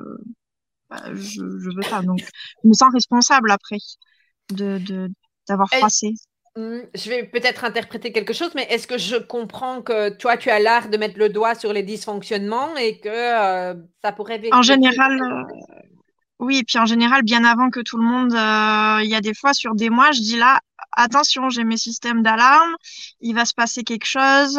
bah, 0.90 1.02
je 1.14 1.42
je 1.59 1.70
veux 1.70 1.90
pas. 1.90 2.02
Donc 2.02 2.20
je 2.20 2.68
me 2.68 2.75
sens 2.75 2.92
responsable 2.92 3.50
après 3.50 3.78
de 4.50 5.10
d'avoir 5.49 5.69
froissé. 5.69 6.14
Mmh, 6.56 6.80
je 6.95 7.08
vais 7.08 7.23
peut-être 7.25 7.65
interpréter 7.65 8.10
quelque 8.10 8.32
chose, 8.32 8.50
mais 8.56 8.67
est-ce 8.71 8.89
que 8.89 8.99
je 8.99 9.15
comprends 9.17 9.82
que 9.82 10.08
toi, 10.10 10.36
tu 10.36 10.50
as 10.50 10.58
l'art 10.58 10.89
de 10.89 10.97
mettre 10.97 11.17
le 11.17 11.28
doigt 11.28 11.54
sur 11.54 11.73
les 11.73 11.84
dysfonctionnements 11.84 12.76
et 12.76 12.99
que 12.99 13.08
euh, 13.08 13.75
ça 14.02 14.10
pourrait... 14.10 14.43
En 14.52 14.63
général, 14.63 15.23
euh, 15.23 15.45
oui, 16.41 16.58
et 16.58 16.65
puis 16.65 16.78
en 16.78 16.86
général, 16.86 17.23
bien 17.23 17.45
avant 17.45 17.71
que 17.71 17.78
tout 17.78 17.99
le 17.99 18.02
monde, 18.02 18.32
euh, 18.34 19.04
il 19.04 19.08
y 19.08 19.15
a 19.15 19.21
des 19.21 19.32
fois 19.32 19.52
sur 19.52 19.76
des 19.76 19.91
mois, 19.91 20.10
je 20.10 20.23
dis 20.23 20.39
là, 20.39 20.60
attention, 20.91 21.50
j'ai 21.50 21.63
mes 21.63 21.76
systèmes 21.76 22.23
d'alarme, 22.25 22.75
il 23.21 23.36
va 23.36 23.45
se 23.45 23.54
passer 23.54 23.84
quelque 23.84 24.06
chose. 24.06 24.54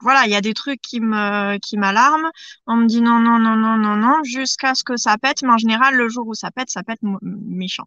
voilà, 0.00 0.24
il 0.26 0.32
y 0.32 0.36
a 0.36 0.40
des 0.40 0.54
trucs 0.54 0.80
qui 0.80 1.00
me 1.00 1.56
qui 1.58 1.76
m'alarment. 1.76 2.30
On 2.66 2.76
me 2.76 2.86
dit 2.86 3.00
non, 3.00 3.20
non, 3.20 3.38
non, 3.38 3.54
non, 3.54 3.76
non, 3.76 3.94
non, 3.94 4.24
jusqu'à 4.24 4.74
ce 4.74 4.82
que 4.82 4.96
ça 4.96 5.16
pète. 5.18 5.42
Mais 5.42 5.50
en 5.50 5.58
général, 5.58 5.94
le 5.94 6.08
jour 6.08 6.26
où 6.26 6.34
ça 6.34 6.50
pète, 6.50 6.70
ça 6.70 6.82
pète 6.82 6.98
méchant. 7.22 7.86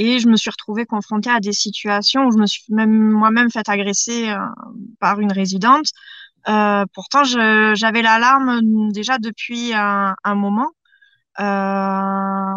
Et 0.00 0.20
je 0.20 0.28
me 0.28 0.36
suis 0.36 0.48
retrouvée 0.48 0.86
confrontée 0.86 1.28
à 1.28 1.40
des 1.40 1.52
situations 1.52 2.26
où 2.26 2.30
je 2.30 2.38
me 2.38 2.46
suis 2.46 2.62
même 2.68 3.10
moi-même 3.10 3.50
fait 3.50 3.68
agresser 3.68 4.30
euh, 4.30 4.36
par 5.00 5.18
une 5.18 5.32
résidente. 5.32 5.86
Euh, 6.48 6.84
pourtant, 6.94 7.24
j'avais 7.24 8.00
l'alarme 8.00 8.92
déjà 8.92 9.18
depuis 9.18 9.72
un, 9.74 10.14
moment. 10.36 10.70
Euh, 11.40 11.42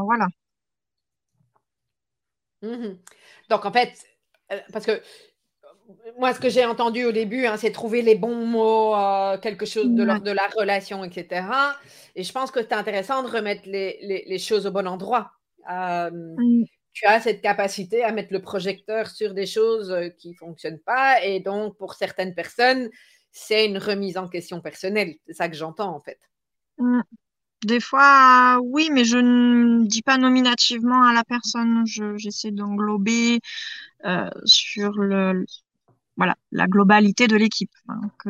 voilà. 0.05 0.27
Mhm. 2.61 2.99
Donc, 3.49 3.65
en 3.65 3.71
fait, 3.71 3.91
parce 4.71 4.85
que 4.85 5.01
moi, 6.19 6.35
ce 6.35 6.39
que 6.39 6.49
j'ai 6.49 6.63
entendu 6.63 7.05
au 7.05 7.11
début, 7.11 7.47
hein, 7.47 7.57
c'est 7.57 7.71
trouver 7.71 8.03
les 8.03 8.15
bons 8.15 8.45
mots, 8.45 8.93
quelque 9.41 9.65
chose 9.65 9.89
de 9.89 10.03
l'ordre 10.03 10.23
de 10.23 10.31
la 10.31 10.47
relation, 10.47 11.03
etc. 11.03 11.43
Et 12.15 12.21
je 12.21 12.31
pense 12.31 12.51
que 12.51 12.61
c'est 12.61 12.73
intéressant 12.73 13.23
de 13.23 13.29
remettre 13.29 13.63
les, 13.65 13.97
les, 14.27 14.37
choses 14.37 14.67
au 14.67 14.71
bon 14.71 14.87
endroit 14.87 15.31
tu 16.93 17.05
as 17.05 17.21
cette 17.21 17.41
capacité 17.41 18.03
à 18.03 18.11
mettre 18.11 18.33
le 18.33 18.41
projecteur 18.41 19.09
sur 19.09 19.33
des 19.33 19.45
choses 19.45 19.91
euh, 19.91 20.09
qui 20.09 20.29
ne 20.29 20.35
fonctionnent 20.35 20.79
pas. 20.79 21.23
Et 21.23 21.39
donc, 21.39 21.77
pour 21.77 21.93
certaines 21.93 22.35
personnes, 22.35 22.89
c'est 23.31 23.65
une 23.65 23.77
remise 23.77 24.17
en 24.17 24.27
question 24.27 24.61
personnelle. 24.61 25.15
C'est 25.25 25.33
ça 25.33 25.49
que 25.49 25.55
j'entends, 25.55 25.95
en 25.95 25.99
fait. 25.99 26.19
Mm. 26.77 27.01
Des 27.63 27.79
fois, 27.79 28.59
oui, 28.63 28.89
mais 28.91 29.05
je 29.05 29.17
ne 29.17 29.85
dis 29.85 30.01
pas 30.01 30.17
nominativement 30.17 31.03
à 31.03 31.13
la 31.13 31.23
personne. 31.23 31.83
J'essaie 31.85 32.49
d'englober 32.49 33.39
euh, 34.03 34.29
sur 34.45 34.93
le, 34.93 35.45
voilà, 36.17 36.35
la 36.51 36.65
globalité 36.65 37.27
de 37.27 37.35
l'équipe. 37.35 37.71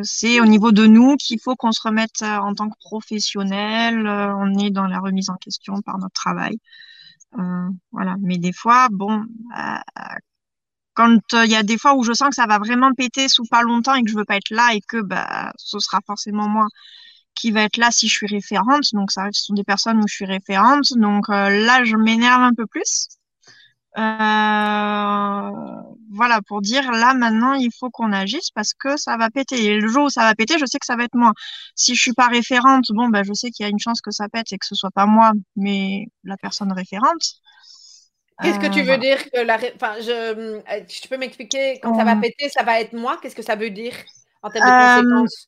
C'est 0.03 0.41
au 0.41 0.45
niveau 0.45 0.73
de 0.73 0.85
nous 0.85 1.15
qu'il 1.15 1.39
faut 1.39 1.55
qu'on 1.55 1.71
se 1.71 1.81
remette 1.81 2.21
euh, 2.23 2.37
en 2.39 2.53
tant 2.53 2.69
que 2.69 2.77
professionnel. 2.79 4.05
on 4.05 4.59
est 4.59 4.69
dans 4.69 4.85
la 4.85 4.99
remise 4.99 5.29
en 5.29 5.35
question 5.35 5.81
par 5.81 5.97
notre 5.97 6.13
travail. 6.13 6.59
Euh, 7.37 7.69
voilà. 7.91 8.15
Mais 8.21 8.37
des 8.37 8.53
fois, 8.53 8.87
bon, 8.91 9.23
euh, 9.57 9.75
quand 10.93 11.19
euh, 11.33 11.45
il 11.45 11.51
y 11.51 11.55
a 11.55 11.63
des 11.63 11.77
fois 11.77 11.95
où 11.95 12.03
je 12.03 12.13
sens 12.13 12.29
que 12.29 12.35
ça 12.35 12.47
va 12.47 12.59
vraiment 12.59 12.93
péter 12.93 13.27
sous 13.27 13.45
pas 13.45 13.61
longtemps 13.63 13.95
et 13.95 14.03
que 14.03 14.09
je 14.11 14.15
veux 14.17 14.25
pas 14.25 14.37
être 14.37 14.49
là 14.51 14.73
et 14.73 14.81
que 14.81 15.01
bah, 15.01 15.51
ce 15.57 15.79
sera 15.79 15.99
forcément 16.05 16.47
moi 16.49 16.67
qui 17.35 17.51
va 17.51 17.63
être 17.63 17.77
là 17.77 17.91
si 17.91 18.07
je 18.07 18.13
suis 18.15 18.27
référente. 18.27 18.85
Donc 18.93 19.11
ça, 19.11 19.27
ce 19.33 19.43
sont 19.45 19.53
des 19.55 19.63
personnes 19.63 19.99
où 19.99 20.07
je 20.07 20.15
suis 20.15 20.25
référente. 20.25 20.93
Donc 20.97 21.27
là, 21.29 21.83
je 21.85 21.95
m'énerve 21.97 22.41
un 22.43 22.53
peu 22.53 22.67
plus. 22.67 23.07
Euh, 23.97 25.90
voilà, 26.11 26.41
pour 26.41 26.61
dire 26.61 26.91
là 26.91 27.13
maintenant 27.13 27.53
il 27.53 27.71
faut 27.77 27.89
qu'on 27.89 28.11
agisse 28.11 28.51
parce 28.51 28.73
que 28.73 28.97
ça 28.97 29.17
va 29.17 29.29
péter. 29.29 29.65
Et 29.65 29.79
le 29.79 29.87
jour 29.87 30.05
où 30.05 30.09
ça 30.09 30.21
va 30.21 30.35
péter, 30.35 30.55
je 30.59 30.65
sais 30.65 30.79
que 30.79 30.85
ça 30.85 30.95
va 30.95 31.05
être 31.05 31.15
moi. 31.15 31.33
Si 31.75 31.95
je 31.95 32.01
suis 32.01 32.13
pas 32.13 32.27
référente, 32.27 32.85
bon 32.89 33.09
ben 33.09 33.23
je 33.23 33.33
sais 33.33 33.49
qu'il 33.49 33.63
y 33.63 33.67
a 33.67 33.69
une 33.69 33.79
chance 33.79 34.01
que 34.01 34.11
ça 34.11 34.27
pète 34.29 34.51
et 34.51 34.57
que 34.57 34.65
ce 34.65 34.75
soit 34.75 34.91
pas 34.91 35.05
moi, 35.05 35.31
mais 35.55 36.07
la 36.23 36.37
personne 36.37 36.71
référente. 36.71 37.41
Qu'est-ce 38.41 38.59
que 38.59 38.73
tu 38.73 38.81
veux 38.81 38.93
euh, 38.93 38.97
dire 38.97 39.17
que 39.31 39.39
la, 39.39 39.57
enfin, 39.75 39.95
je, 39.99 40.59
tu 40.87 41.07
peux 41.07 41.17
m'expliquer 41.17 41.79
quand 41.81 41.95
ça 41.95 42.03
va 42.03 42.15
péter, 42.15 42.49
ça 42.49 42.63
va 42.63 42.79
être 42.79 42.93
moi? 42.93 43.17
Qu'est-ce 43.21 43.35
que 43.35 43.43
ça 43.43 43.55
veut 43.55 43.69
dire 43.69 43.93
en 44.41 44.49
termes 44.49 44.65
de 44.65 44.71
euh, 44.71 45.01
conséquences? 45.01 45.47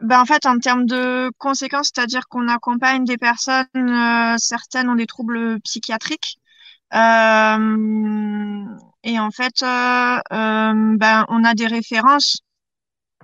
ben 0.00 0.20
en 0.20 0.24
fait, 0.26 0.46
en 0.46 0.58
termes 0.58 0.86
de 0.86 1.30
conséquences, 1.38 1.90
c'est-à-dire 1.94 2.26
qu'on 2.28 2.48
accompagne 2.48 3.04
des 3.04 3.18
personnes, 3.18 4.36
certaines 4.38 4.88
ont 4.88 4.94
des 4.94 5.06
troubles 5.06 5.60
psychiatriques, 5.60 6.38
euh, 6.94 8.64
et 9.02 9.18
en 9.18 9.30
fait, 9.30 9.62
euh, 9.62 10.18
euh, 10.32 10.72
ben, 10.96 11.24
on 11.28 11.44
a 11.44 11.54
des 11.54 11.66
références. 11.66 12.40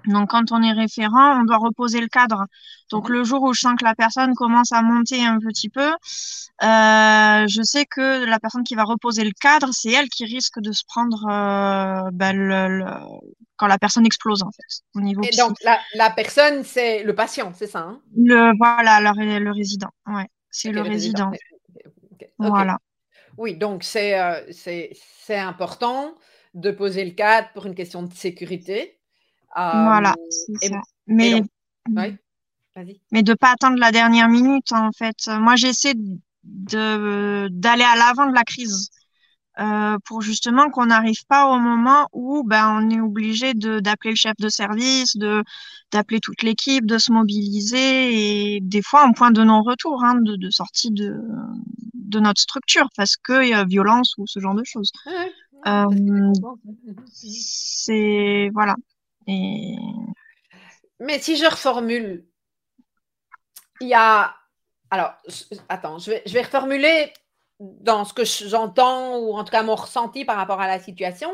Donc, 0.06 0.30
quand 0.30 0.50
on 0.50 0.60
est 0.62 0.72
référent, 0.72 1.40
on 1.40 1.44
doit 1.44 1.58
reposer 1.58 2.00
le 2.00 2.08
cadre. 2.08 2.46
Donc, 2.90 3.08
le 3.08 3.22
jour 3.22 3.42
où 3.42 3.52
je 3.52 3.60
sens 3.60 3.74
que 3.78 3.84
la 3.84 3.94
personne 3.94 4.34
commence 4.34 4.72
à 4.72 4.82
monter 4.82 5.24
un 5.24 5.38
petit 5.38 5.68
peu, 5.68 5.90
euh, 5.90 7.46
je 7.46 7.62
sais 7.62 7.84
que 7.86 8.24
la 8.24 8.40
personne 8.40 8.64
qui 8.64 8.74
va 8.74 8.82
reposer 8.82 9.22
le 9.22 9.30
cadre, 9.40 9.68
c'est 9.72 9.92
elle 9.92 10.08
qui 10.08 10.24
risque 10.24 10.60
de 10.60 10.72
se 10.72 10.82
prendre, 10.88 12.10
ben, 12.12 12.36
le, 12.36 12.84
quand 13.56 13.68
la 13.68 13.78
personne 13.78 14.04
explose 14.04 14.42
en 14.42 14.50
fait 14.50 14.82
au 14.96 15.00
niveau. 15.00 15.22
Et 15.22 15.36
donc 15.36 15.56
la, 15.62 16.10
personne, 16.10 16.64
c'est 16.64 17.04
le 17.04 17.14
patient, 17.14 17.52
c'est 17.54 17.68
ça 17.68 17.80
hein? 17.80 18.00
Le 18.16 18.56
voilà, 18.58 19.00
le, 19.00 19.52
résident. 19.52 19.90
Ouais, 20.08 20.26
c'est 20.50 20.72
le, 20.72 20.82
résident. 20.82 21.30
Voilà. 22.38 22.78
Oui, 23.38 23.56
donc 23.56 23.84
c'est 23.84 24.16
c'est 24.50 25.38
important 25.38 26.14
de 26.54 26.70
poser 26.70 27.04
le 27.04 27.12
cadre 27.12 27.48
pour 27.54 27.66
une 27.66 27.74
question 27.74 28.02
de 28.02 28.12
sécurité. 28.12 28.98
voilà. 29.54 30.14
Mais 31.06 31.42
oui. 31.88 32.16
Mais 33.10 33.22
de 33.22 33.34
pas 33.34 33.52
attendre 33.52 33.78
la 33.78 33.92
dernière 33.92 34.28
minute, 34.28 34.72
en 34.72 34.92
fait. 34.92 35.28
Moi, 35.28 35.56
j'essaie 35.56 35.94
de 36.44 37.48
d'aller 37.50 37.84
à 37.84 37.96
l'avant 37.96 38.26
de 38.26 38.34
la 38.34 38.44
crise 38.44 38.90
euh, 39.58 39.98
pour 40.06 40.22
justement 40.22 40.70
qu'on 40.70 40.86
n'arrive 40.86 41.26
pas 41.26 41.46
au 41.46 41.58
moment 41.58 42.08
où 42.12 42.42
ben 42.42 42.80
on 42.80 42.90
est 42.90 43.00
obligé 43.00 43.52
d'appeler 43.54 44.10
le 44.10 44.16
chef 44.16 44.34
de 44.38 44.48
service, 44.48 45.16
de 45.16 45.44
d'appeler 45.90 46.20
toute 46.20 46.42
l'équipe, 46.42 46.86
de 46.86 46.96
se 46.96 47.12
mobiliser 47.12 48.56
et 48.56 48.60
des 48.62 48.80
fois 48.80 49.04
en 49.04 49.12
point 49.12 49.30
de 49.30 49.44
non-retour, 49.44 50.02
hein, 50.04 50.14
de, 50.20 50.36
de 50.36 50.50
sortie 50.50 50.90
de 50.90 51.20
de 51.94 52.20
notre 52.20 52.40
structure 52.40 52.88
parce 52.96 53.16
qu'il 53.16 53.48
y 53.48 53.54
a 53.54 53.64
violence 53.64 54.14
ou 54.18 54.26
ce 54.26 54.40
genre 54.40 54.54
de 54.54 54.64
choses. 54.64 54.90
Euh, 55.66 56.32
c'est 57.12 58.50
voilà. 58.54 58.76
Et... 59.26 59.76
Mais 60.98 61.18
si 61.18 61.36
je 61.36 61.44
reformule, 61.44 62.24
il 63.80 63.88
y 63.88 63.94
a. 63.94 64.34
Alors, 64.90 65.14
attends, 65.68 65.98
je 65.98 66.10
vais, 66.10 66.22
je 66.26 66.32
vais 66.32 66.42
reformuler 66.42 67.12
dans 67.80 68.04
ce 68.04 68.12
que 68.12 68.24
j'entends 68.24 69.18
ou 69.18 69.34
en 69.34 69.44
tout 69.44 69.52
cas 69.52 69.62
mon 69.62 69.76
ressenti 69.76 70.24
par 70.24 70.36
rapport 70.36 70.60
à 70.60 70.66
la 70.66 70.80
situation. 70.80 71.30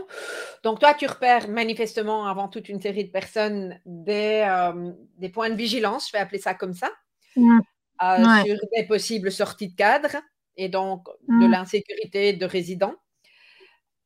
Donc, 0.62 0.78
toi, 0.78 0.94
tu 0.94 1.06
repères 1.06 1.48
manifestement 1.48 2.26
avant 2.26 2.48
toute 2.48 2.68
une 2.68 2.80
série 2.80 3.04
de 3.04 3.10
personnes 3.10 3.80
des, 3.86 4.44
euh, 4.46 4.92
des 5.16 5.30
points 5.30 5.50
de 5.50 5.54
vigilance, 5.54 6.08
je 6.08 6.12
vais 6.12 6.18
appeler 6.18 6.38
ça 6.38 6.54
comme 6.54 6.74
ça, 6.74 6.90
mmh. 7.36 7.60
euh, 8.02 8.44
sur 8.44 8.56
des 8.76 8.84
possibles 8.86 9.32
sorties 9.32 9.68
de 9.68 9.76
cadre 9.76 10.16
et 10.56 10.68
donc 10.68 11.08
de 11.28 11.46
mmh. 11.46 11.50
l'insécurité 11.50 12.32
de 12.34 12.44
résidents. 12.44 12.96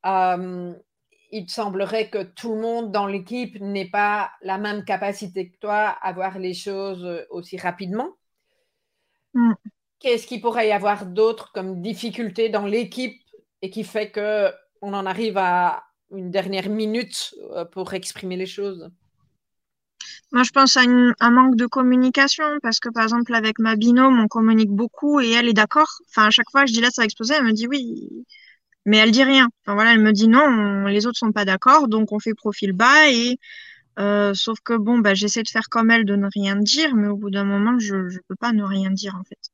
Euh, 0.06 0.72
il 1.32 1.48
semblerait 1.48 2.11
que 2.11 2.22
tout 2.22 2.54
le 2.54 2.61
monde 2.61 2.92
dans 2.92 3.06
l'équipe 3.06 3.58
n'ait 3.61 3.88
pas 3.88 4.30
la 4.42 4.58
même 4.58 4.85
capacité 4.85 5.50
que 5.50 5.56
toi 5.58 5.88
à 5.88 6.12
voir 6.12 6.38
les 6.38 6.52
choses 6.52 7.26
aussi 7.30 7.56
rapidement. 7.56 8.11
Mm. 9.35 9.54
Qu'est-ce 10.03 10.27
qu'il 10.27 10.41
pourrait 10.41 10.67
y 10.67 10.73
avoir 10.73 11.07
d'autre 11.07 11.53
comme 11.55 11.81
difficulté 11.81 12.49
dans 12.49 12.67
l'équipe 12.67 13.23
et 13.62 13.71
qui 13.71 13.85
fait 13.85 14.11
que 14.11 14.51
on 14.81 14.95
en 14.95 15.07
arrive 15.07 15.38
à 15.38 15.85
une 16.11 16.33
dernière 16.33 16.69
minute 16.69 17.33
euh, 17.53 17.65
pour 17.65 17.95
exprimer 17.95 18.37
les 18.37 18.47
choses? 18.47 18.91
Moi, 20.33 20.43
je 20.43 20.51
pense 20.51 20.77
à 20.77 20.81
un 20.81 21.31
manque 21.31 21.55
de 21.55 21.67
communication 21.67 22.45
parce 22.62 22.81
que, 22.81 22.88
par 22.88 23.05
exemple, 23.05 23.33
avec 23.33 23.61
ma 23.61 23.77
binôme, 23.77 24.19
on 24.19 24.27
communique 24.27 24.73
beaucoup 24.73 25.21
et 25.21 25.31
elle 25.31 25.47
est 25.49 25.53
d'accord. 25.53 25.88
Enfin, 26.09 26.27
à 26.27 26.31
chaque 26.31 26.51
fois, 26.51 26.67
je 26.67 26.73
dis 26.73 26.81
là, 26.81 26.91
ça 26.91 27.03
va 27.03 27.05
exploser. 27.05 27.35
Elle 27.35 27.45
me 27.45 27.53
dit 27.53 27.69
oui, 27.69 28.27
mais 28.87 28.97
elle 28.97 29.12
dit 29.12 29.23
rien. 29.23 29.49
Enfin, 29.65 29.75
voilà, 29.75 29.93
elle 29.93 30.01
me 30.01 30.12
dit 30.12 30.27
non, 30.27 30.87
les 30.87 31.07
autres 31.07 31.19
sont 31.19 31.31
pas 31.33 31.45
d'accord, 31.45 31.87
donc 31.87 32.11
on 32.11 32.19
fait 32.19 32.35
profil 32.35 32.73
bas 32.73 33.09
et 33.09 33.38
euh, 34.01 34.35
sauf 34.35 34.59
que 34.65 34.75
bon, 34.75 34.99
bah, 34.99 35.15
j'essaie 35.15 35.45
de 35.45 35.49
faire 35.49 35.69
comme 35.71 35.91
elle, 35.93 36.05
de 36.05 36.17
ne 36.17 36.29
rien 36.35 36.57
dire, 36.57 36.97
mais 36.97 37.09
au 37.09 37.17
bout 37.17 37.31
d'un 37.31 37.45
moment, 37.45 37.79
je 37.79 37.95
ne 37.97 38.19
peux 38.29 38.37
pas 38.37 38.53
ne 38.53 38.65
rien 38.65 38.91
dire 38.91 39.15
en 39.17 39.25
fait. 39.25 39.52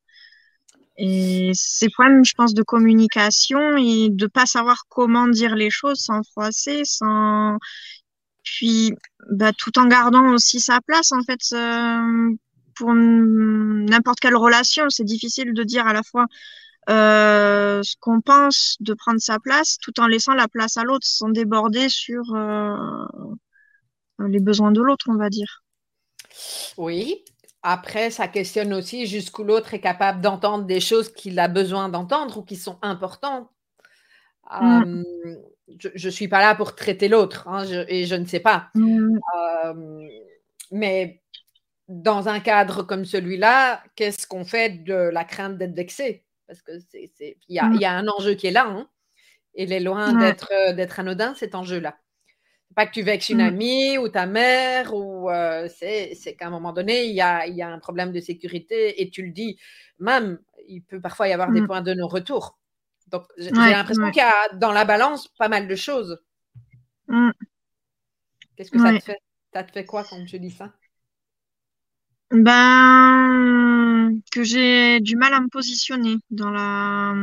Et 1.01 1.51
c'est 1.53 1.89
problèmes, 1.89 2.25
je 2.25 2.33
pense, 2.33 2.53
de 2.53 2.61
communication 2.61 3.77
et 3.77 4.09
de 4.09 4.27
pas 4.27 4.45
savoir 4.45 4.83
comment 4.89 5.27
dire 5.27 5.55
les 5.55 5.69
choses 5.69 5.99
sans 6.01 6.23
froisser, 6.23 6.81
sans 6.83 7.57
puis 8.43 8.93
bah, 9.31 9.53
tout 9.53 9.77
en 9.79 9.87
gardant 9.87 10.33
aussi 10.33 10.59
sa 10.59 10.81
place 10.81 11.11
en 11.11 11.23
fait. 11.23 11.39
Euh, 11.53 12.35
pour 12.75 12.93
n'importe 12.93 14.19
quelle 14.19 14.35
relation, 14.35 14.89
c'est 14.89 15.03
difficile 15.03 15.53
de 15.53 15.63
dire 15.63 15.85
à 15.85 15.93
la 15.93 16.01
fois 16.03 16.27
euh, 16.89 17.83
ce 17.83 17.95
qu'on 17.99 18.21
pense, 18.21 18.77
de 18.79 18.93
prendre 18.93 19.19
sa 19.19 19.37
place, 19.39 19.77
tout 19.81 19.99
en 19.99 20.07
laissant 20.07 20.33
la 20.33 20.47
place 20.47 20.77
à 20.77 20.83
l'autre, 20.83 21.05
sans 21.05 21.29
déborder 21.29 21.89
sur 21.89 22.33
euh, 22.33 22.75
les 24.27 24.39
besoins 24.39 24.71
de 24.71 24.81
l'autre, 24.81 25.07
on 25.09 25.17
va 25.17 25.29
dire. 25.29 25.63
Oui. 26.77 27.23
Après, 27.61 28.09
ça 28.09 28.27
questionne 28.27 28.73
aussi 28.73 29.05
jusqu'où 29.05 29.43
l'autre 29.43 29.73
est 29.73 29.81
capable 29.81 30.21
d'entendre 30.21 30.65
des 30.65 30.79
choses 30.79 31.11
qu'il 31.11 31.37
a 31.39 31.47
besoin 31.47 31.89
d'entendre 31.89 32.37
ou 32.37 32.43
qui 32.43 32.55
sont 32.55 32.77
importantes. 32.81 33.49
Mm. 34.51 35.03
je 35.77 36.07
ne 36.07 36.11
suis 36.11 36.27
pas 36.27 36.41
là 36.41 36.55
pour 36.55 36.73
traiter 36.73 37.07
l'autre 37.07 37.47
hein, 37.47 37.63
et 37.87 38.05
je 38.05 38.15
ne 38.15 38.25
sais 38.25 38.39
pas. 38.39 38.69
Mm. 38.73 39.19
mais 40.71 41.21
dans 41.87 42.29
un 42.29 42.39
cadre 42.39 42.83
comme 42.83 43.05
celui-là, 43.05 43.83
qu'est-ce 43.95 44.25
qu'on 44.25 44.45
fait 44.45 44.83
de 44.83 44.93
la 44.93 45.23
crainte 45.23 45.57
d'être 45.57 45.75
vexé? 45.75 46.23
Parce 46.47 46.61
qu'il 46.61 46.79
y, 47.49 47.61
mm. 47.61 47.75
y, 47.75 47.85
a 47.85 47.93
un 47.93 48.07
enjeu 48.07 48.33
qui 48.33 48.47
est 48.47 48.51
là. 48.51 48.65
Hein, 48.67 48.87
et 49.55 49.63
il 49.63 49.73
est 49.73 49.79
loin 49.79 50.13
d'être 50.13 50.99
anodin, 50.99 51.35
cet 51.35 51.55
enjeu-là 51.55 51.97
pas 52.75 52.85
que 52.85 52.91
tu 52.91 53.01
vexes 53.01 53.29
une 53.29 53.37
mmh. 53.37 53.47
amie 53.47 53.97
ou 53.97 54.09
ta 54.09 54.25
mère, 54.25 54.93
ou 54.93 55.29
euh, 55.29 55.67
c'est 55.69 56.35
qu'à 56.37 56.47
un 56.47 56.49
moment 56.49 56.73
donné, 56.73 57.05
il 57.05 57.15
y 57.15 57.21
a, 57.21 57.47
y 57.47 57.61
a, 57.61 57.69
un 57.69 57.79
problème 57.79 58.11
de 58.11 58.19
sécurité 58.19 59.01
et 59.01 59.09
tu 59.09 59.23
le 59.23 59.31
dis, 59.31 59.57
même, 59.99 60.39
il 60.67 60.81
peut 60.81 61.01
parfois 61.01 61.27
y 61.27 61.33
avoir 61.33 61.51
des 61.51 61.61
mmh. 61.61 61.67
points 61.67 61.81
de 61.81 61.93
non-retour. 61.93 62.57
Donc, 63.07 63.23
j'ai 63.37 63.49
l'impression 63.49 64.11
qu'il 64.11 64.21
y 64.21 64.25
a 64.25 64.55
dans 64.57 64.71
la 64.71 64.85
balance 64.85 65.27
pas 65.27 65.49
mal 65.49 65.67
de 65.67 65.75
choses. 65.75 66.19
Mmh. 67.07 67.31
Qu'est-ce 68.55 68.71
que 68.71 68.79
ça 68.79 68.93
te 68.93 69.03
fait 69.03 69.17
Ça 69.53 69.63
te 69.63 69.71
fait 69.71 69.85
quoi 69.85 70.03
quand 70.03 70.23
tu 70.25 70.39
dis 70.39 70.51
ça? 70.51 70.71
Ben, 72.31 74.11
que 74.31 74.43
j'ai 74.43 74.99
du 74.99 75.15
mal 75.15 75.33
à 75.33 75.39
me 75.41 75.47
positionner 75.47 76.17
dans 76.29 76.51
la 76.51 77.15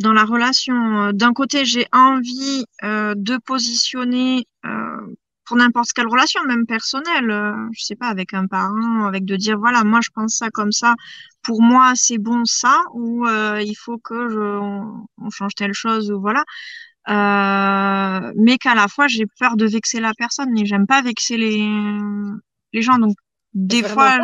dans 0.00 0.12
la 0.12 0.24
relation. 0.24 1.12
D'un 1.12 1.32
côté, 1.32 1.64
j'ai 1.64 1.86
envie 1.92 2.64
euh, 2.82 3.14
de 3.16 3.36
positionner 3.36 4.46
pour 5.50 5.56
n'importe 5.56 5.92
quelle 5.92 6.06
relation, 6.06 6.40
même 6.44 6.64
personnelle, 6.64 7.28
euh, 7.28 7.68
je 7.72 7.82
sais 7.82 7.96
pas, 7.96 8.06
avec 8.06 8.34
un 8.34 8.46
parent, 8.46 9.06
avec 9.06 9.24
de 9.24 9.34
dire 9.34 9.58
voilà, 9.58 9.82
moi 9.82 9.98
je 10.00 10.10
pense 10.14 10.36
ça 10.36 10.48
comme 10.48 10.70
ça, 10.70 10.94
pour 11.42 11.60
moi 11.60 11.94
c'est 11.96 12.18
bon 12.18 12.44
ça, 12.44 12.80
ou 12.94 13.26
euh, 13.26 13.60
il 13.60 13.74
faut 13.74 13.98
que 13.98 14.28
je, 14.28 14.38
on, 14.38 15.30
change 15.30 15.56
telle 15.56 15.72
chose, 15.72 16.12
ou 16.12 16.20
voilà. 16.20 16.44
mais 18.36 18.58
qu'à 18.58 18.76
la 18.76 18.86
fois 18.86 19.08
j'ai 19.08 19.26
peur 19.40 19.56
de 19.56 19.66
vexer 19.66 19.98
la 19.98 20.14
personne 20.14 20.56
et 20.56 20.64
j'aime 20.66 20.86
pas 20.86 21.02
vexer 21.02 21.36
les, 21.36 21.68
les 22.72 22.82
gens. 22.82 22.98
Donc 22.98 23.16
des 23.52 23.82
fois, 23.82 24.20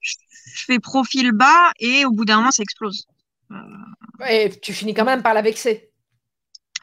je, 0.00 0.14
je 0.52 0.64
fais 0.64 0.80
profil 0.80 1.30
bas 1.30 1.70
et 1.78 2.04
au 2.04 2.10
bout 2.10 2.24
d'un 2.24 2.38
moment 2.38 2.50
ça 2.50 2.64
explose. 2.64 3.06
Et 4.28 4.50
tu 4.60 4.72
finis 4.72 4.94
quand 4.94 5.04
même 5.04 5.22
par 5.22 5.32
la 5.32 5.42
vexer. 5.42 5.90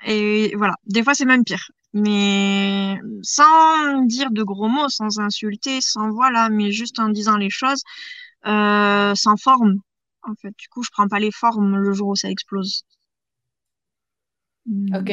Et 0.06 0.53
voilà, 0.56 0.75
des 0.86 1.03
fois 1.03 1.15
c'est 1.15 1.25
même 1.25 1.43
pire. 1.43 1.69
Mais 1.93 2.97
sans 3.21 4.01
dire 4.03 4.32
de 4.32 4.43
gros 4.43 4.67
mots, 4.67 4.89
sans 4.89 5.19
insulter, 5.19 5.79
sans 5.82 6.12
voilà, 6.12 6.49
mais 6.49 6.71
juste 6.71 6.99
en 6.99 7.10
disant 7.10 7.38
les 7.38 7.51
choses, 7.51 7.84
euh, 8.47 9.13
sans 9.15 9.38
forme. 9.38 9.77
En 10.23 10.34
fait, 10.41 10.53
du 10.58 10.67
coup, 10.69 10.82
je 10.84 10.89
prends 10.91 11.08
pas 11.08 11.19
les 11.19 11.32
formes 11.32 11.77
le 11.77 11.93
jour 11.93 12.10
où 12.10 12.15
ça 12.15 12.29
explose. 12.29 12.84
Ok. 14.95 15.12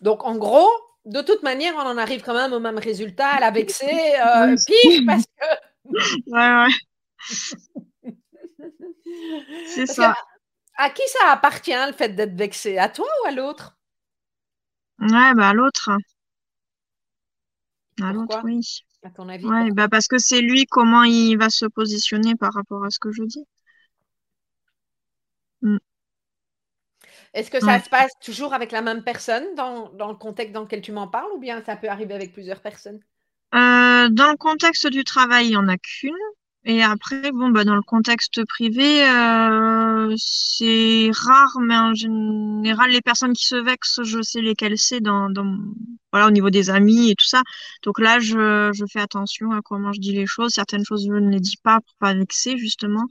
Donc, 0.00 0.24
en 0.24 0.36
gros, 0.36 0.70
de 1.04 1.20
toute 1.20 1.42
manière, 1.42 1.74
on 1.76 1.80
en 1.80 1.98
arrive 1.98 2.22
quand 2.22 2.34
même 2.34 2.52
au 2.52 2.60
même 2.60 2.78
résultat, 2.78 3.28
à 3.28 3.40
la 3.40 3.50
vexer, 3.50 3.86
euh, 3.86 4.56
pire 4.66 5.02
parce 5.06 5.24
que. 5.24 5.44
ouais, 6.30 6.64
ouais. 6.64 6.70
C'est 9.66 9.86
ça. 9.86 10.14
À 10.76 10.90
qui 10.90 11.02
ça 11.06 11.30
appartient 11.30 11.72
le 11.86 11.92
fait 11.92 12.10
d'être 12.10 12.34
vexé? 12.34 12.78
À 12.78 12.88
toi 12.88 13.06
ou 13.22 13.28
à 13.28 13.32
l'autre? 13.32 13.76
Ouais, 15.02 15.34
bah 15.34 15.50
à 15.50 15.52
l'autre. 15.52 15.90
À 18.02 18.12
l'autre, 18.12 18.40
oui. 18.42 18.60
À 19.02 19.10
ton 19.10 19.28
avis 19.28 19.54
Ouais, 19.54 19.70
bah 19.72 19.88
parce 19.88 20.08
que 20.08 20.18
c'est 20.18 20.40
lui 20.40 20.66
comment 20.66 21.04
il 21.04 21.36
va 21.38 21.50
se 21.50 21.66
positionner 21.66 22.34
par 22.36 22.54
rapport 22.54 22.84
à 22.84 22.90
ce 22.90 22.98
que 22.98 23.12
je 23.12 23.24
dis. 23.24 23.46
Mm. 25.64 25.78
Est-ce 27.34 27.50
que 27.50 27.60
ça 27.60 27.78
se 27.78 27.88
passe 27.90 28.12
toujours 28.22 28.54
avec 28.54 28.72
la 28.72 28.80
même 28.82 29.02
personne 29.04 29.54
dans, 29.54 29.90
dans 29.90 30.08
le 30.08 30.14
contexte 30.16 30.52
dans 30.54 30.62
lequel 30.62 30.80
tu 30.82 30.92
m'en 30.92 31.08
parles 31.08 31.30
ou 31.32 31.38
bien 31.38 31.62
ça 31.62 31.76
peut 31.76 31.88
arriver 31.88 32.14
avec 32.14 32.32
plusieurs 32.32 32.60
personnes? 32.62 33.00
Euh, 33.54 34.08
Dans 34.10 34.30
le 34.30 34.36
contexte 34.36 34.86
du 34.88 35.04
travail, 35.04 35.46
il 35.46 35.50
n'y 35.50 35.56
en 35.56 35.68
a 35.68 35.78
qu'une. 35.78 36.12
Et 36.64 36.82
après, 36.82 37.32
bon, 37.32 37.50
bah, 37.50 37.64
dans 37.64 37.74
le 37.74 37.82
contexte 37.82 38.44
privé, 38.44 39.04
euh, 39.08 40.14
c'est 40.16 41.10
rare, 41.12 41.58
mais 41.60 41.76
en 41.76 41.92
général, 41.94 42.90
les 42.90 43.00
personnes 43.00 43.32
qui 43.32 43.46
se 43.46 43.56
vexent, 43.56 44.02
je 44.04 44.22
sais 44.22 44.40
lesquelles 44.40 44.78
c'est 44.78 45.00
dans, 45.00 45.28
dans, 45.28 45.58
voilà, 46.12 46.28
au 46.28 46.30
niveau 46.30 46.50
des 46.50 46.70
amis 46.70 47.10
et 47.10 47.16
tout 47.16 47.26
ça. 47.26 47.42
Donc 47.82 47.98
là, 47.98 48.20
je, 48.20 48.70
je 48.72 48.84
fais 48.90 49.00
attention 49.00 49.50
à 49.50 49.60
comment 49.60 49.92
je 49.92 49.98
dis 50.00 50.12
les 50.12 50.26
choses. 50.26 50.52
Certaines 50.52 50.84
choses, 50.84 51.04
je 51.04 51.12
ne 51.12 51.30
les 51.30 51.40
dis 51.40 51.56
pas 51.62 51.80
pour 51.80 51.94
pas 51.98 52.14
vexer, 52.14 52.56
justement. 52.56 53.06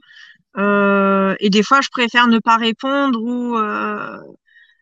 Euh, 0.56 1.34
et 1.40 1.50
des 1.50 1.62
fois, 1.62 1.82
je 1.82 1.88
préfère 1.90 2.28
ne 2.28 2.38
pas 2.38 2.56
répondre 2.56 3.20
ou 3.22 3.58
euh, 3.58 4.18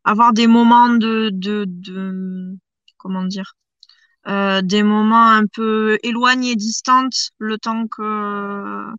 avoir 0.05 0.33
des 0.33 0.47
moments 0.47 0.91
de, 0.91 1.31
de, 1.33 1.65
de, 1.67 2.57
comment 2.99 3.25
dire, 3.25 3.55
des 4.27 4.83
moments 4.83 5.31
un 5.31 5.47
peu 5.47 5.99
éloignés, 6.03 6.57
distantes, 6.57 7.31
le 7.39 7.59
temps 7.59 7.87
que 7.89 8.95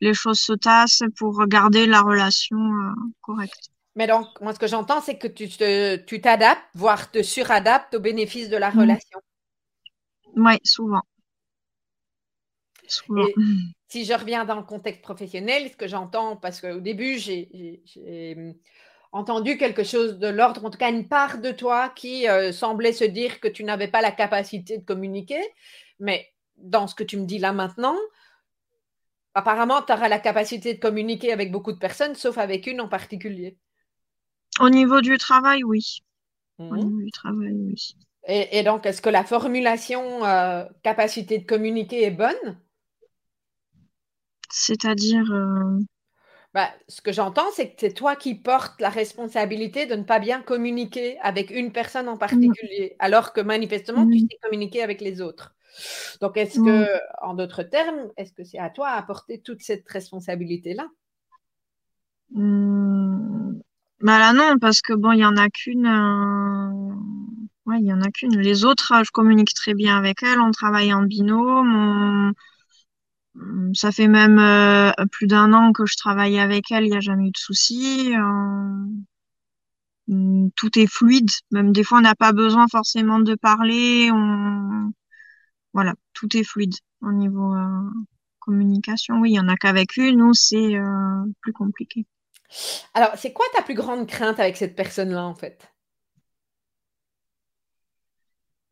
les 0.00 0.14
choses 0.14 0.40
se 0.40 0.52
tassent 0.52 1.02
pour 1.16 1.46
garder 1.46 1.86
la 1.86 2.02
relation 2.02 2.58
euh, 2.58 2.92
correcte. 3.20 3.70
Mais 3.96 4.06
donc, 4.06 4.26
moi, 4.40 4.52
ce 4.52 4.58
que 4.58 4.66
j'entends, 4.66 5.00
c'est 5.00 5.18
que 5.18 5.28
tu, 5.28 5.48
tu 5.48 6.20
t'adaptes, 6.20 6.64
voire 6.74 7.10
te 7.10 7.22
suradaptes 7.22 7.94
au 7.94 8.00
bénéfice 8.00 8.48
de 8.48 8.56
la 8.56 8.70
mmh. 8.70 8.78
relation. 8.78 9.20
Oui, 10.36 10.54
souvent. 10.64 11.02
souvent. 12.86 13.26
si 13.88 14.04
je 14.04 14.12
reviens 14.12 14.44
dans 14.44 14.56
le 14.56 14.64
contexte 14.64 15.00
professionnel, 15.00 15.70
ce 15.70 15.76
que 15.76 15.86
j'entends, 15.86 16.36
parce 16.36 16.60
qu'au 16.60 16.80
début, 16.80 17.18
j'ai 17.18 17.48
entendu 19.14 19.56
quelque 19.56 19.84
chose 19.84 20.18
de 20.18 20.26
l'ordre, 20.26 20.64
en 20.64 20.70
tout 20.70 20.78
cas 20.78 20.90
une 20.90 21.06
part 21.08 21.38
de 21.38 21.52
toi 21.52 21.88
qui 21.88 22.28
euh, 22.28 22.50
semblait 22.50 22.92
se 22.92 23.04
dire 23.04 23.38
que 23.38 23.46
tu 23.46 23.62
n'avais 23.62 23.86
pas 23.86 24.02
la 24.02 24.10
capacité 24.10 24.76
de 24.76 24.84
communiquer. 24.84 25.40
Mais 26.00 26.32
dans 26.56 26.88
ce 26.88 26.96
que 26.96 27.04
tu 27.04 27.16
me 27.16 27.24
dis 27.24 27.38
là 27.38 27.52
maintenant, 27.52 27.96
apparemment, 29.34 29.82
tu 29.82 29.92
auras 29.92 30.08
la 30.08 30.18
capacité 30.18 30.74
de 30.74 30.80
communiquer 30.80 31.32
avec 31.32 31.52
beaucoup 31.52 31.72
de 31.72 31.78
personnes, 31.78 32.16
sauf 32.16 32.38
avec 32.38 32.66
une 32.66 32.80
en 32.80 32.88
particulier. 32.88 33.56
Au 34.58 34.68
niveau 34.68 35.00
du 35.00 35.16
travail, 35.16 35.62
oui. 35.62 36.00
Au 36.58 36.64
mmh. 36.64 36.76
niveau 36.76 37.02
du 37.02 37.10
travail, 37.12 37.52
oui. 37.52 37.96
Et, 38.26 38.62
donc, 38.62 38.86
est-ce 38.86 39.02
que 39.02 39.10
la 39.10 39.22
formulation 39.22 40.24
euh, 40.24 40.64
capacité 40.82 41.38
de 41.38 41.46
communiquer 41.46 42.04
est 42.04 42.10
bonne? 42.10 42.58
C'est-à-dire 44.50 45.30
euh, 45.30 45.78
bah, 46.54 46.70
ce 46.86 47.00
que 47.02 47.12
j'entends, 47.12 47.50
c'est 47.52 47.70
que 47.70 47.74
c'est 47.78 47.92
toi 47.92 48.14
qui 48.14 48.36
portes 48.36 48.80
la 48.80 48.88
responsabilité 48.88 49.86
de 49.86 49.96
ne 49.96 50.04
pas 50.04 50.20
bien 50.20 50.40
communiquer 50.40 51.18
avec 51.18 51.50
une 51.50 51.72
personne 51.72 52.08
en 52.08 52.14
mmh. 52.14 52.20
particulier, 52.20 52.96
alors 53.00 53.32
que 53.32 53.40
manifestement, 53.40 54.06
tu 54.08 54.18
mmh. 54.18 54.28
sais 54.30 54.38
communiquer 54.40 54.82
avec 54.82 55.00
les 55.00 55.20
autres. 55.20 55.52
Donc, 56.20 56.36
est-ce 56.36 56.60
mmh. 56.60 56.64
que, 56.64 56.86
en 57.22 57.34
d'autres 57.34 57.64
termes, 57.64 58.08
est-ce 58.16 58.32
que 58.32 58.44
c'est 58.44 58.60
à 58.60 58.70
toi 58.70 58.90
à 58.90 59.02
porter 59.02 59.40
toute 59.40 59.62
cette 59.62 59.88
responsabilité-là? 59.88 60.86
Bah 62.30 64.18
là, 64.18 64.32
non, 64.32 64.58
parce 64.60 64.80
que 64.80 64.92
bon, 64.92 65.10
il 65.10 65.20
y 65.20 65.24
en 65.24 65.36
a 65.36 65.48
qu'une. 65.48 65.86
Euh, 65.86 66.94
ouais, 67.66 67.78
il 67.80 67.86
y 67.86 67.92
en 67.92 68.00
a 68.00 68.10
qu'une. 68.10 68.38
Les 68.38 68.64
autres, 68.64 68.92
je 69.04 69.10
communique 69.10 69.54
très 69.54 69.74
bien 69.74 69.96
avec 69.96 70.22
elles, 70.22 70.40
on 70.40 70.52
travaille 70.52 70.94
en 70.94 71.02
binôme, 71.02 72.32
ça 73.74 73.92
fait 73.92 74.08
même 74.08 74.38
euh, 74.38 74.92
plus 75.10 75.26
d'un 75.26 75.52
an 75.52 75.72
que 75.72 75.86
je 75.86 75.96
travaille 75.96 76.38
avec 76.38 76.70
elle, 76.70 76.84
il 76.84 76.90
n'y 76.90 76.96
a 76.96 77.00
jamais 77.00 77.28
eu 77.28 77.30
de 77.30 77.36
souci. 77.36 78.14
Euh, 78.14 78.86
hum, 80.08 80.50
tout 80.56 80.78
est 80.78 80.86
fluide, 80.86 81.30
même 81.50 81.72
des 81.72 81.84
fois 81.84 81.98
on 81.98 82.02
n'a 82.02 82.14
pas 82.14 82.32
besoin 82.32 82.66
forcément 82.68 83.18
de 83.18 83.34
parler. 83.34 84.10
On... 84.12 84.92
Voilà, 85.72 85.94
tout 86.12 86.36
est 86.36 86.44
fluide 86.44 86.74
au 87.02 87.12
niveau 87.12 87.54
euh, 87.54 87.90
communication. 88.38 89.16
Oui, 89.20 89.30
il 89.30 89.32
n'y 89.32 89.40
en 89.40 89.48
a 89.48 89.56
qu'avec 89.56 89.96
une, 89.96 90.18
nous 90.18 90.34
c'est 90.34 90.76
plus 91.40 91.52
compliqué. 91.52 92.06
Alors, 92.94 93.10
c'est 93.16 93.32
quoi 93.32 93.46
ta 93.54 93.62
plus 93.62 93.74
grande 93.74 94.06
crainte 94.06 94.38
avec 94.38 94.56
cette 94.56 94.76
personne-là 94.76 95.24
en 95.24 95.34
fait? 95.34 95.68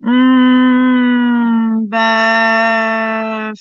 Mmh, 0.00 1.86
bah 1.88 3.52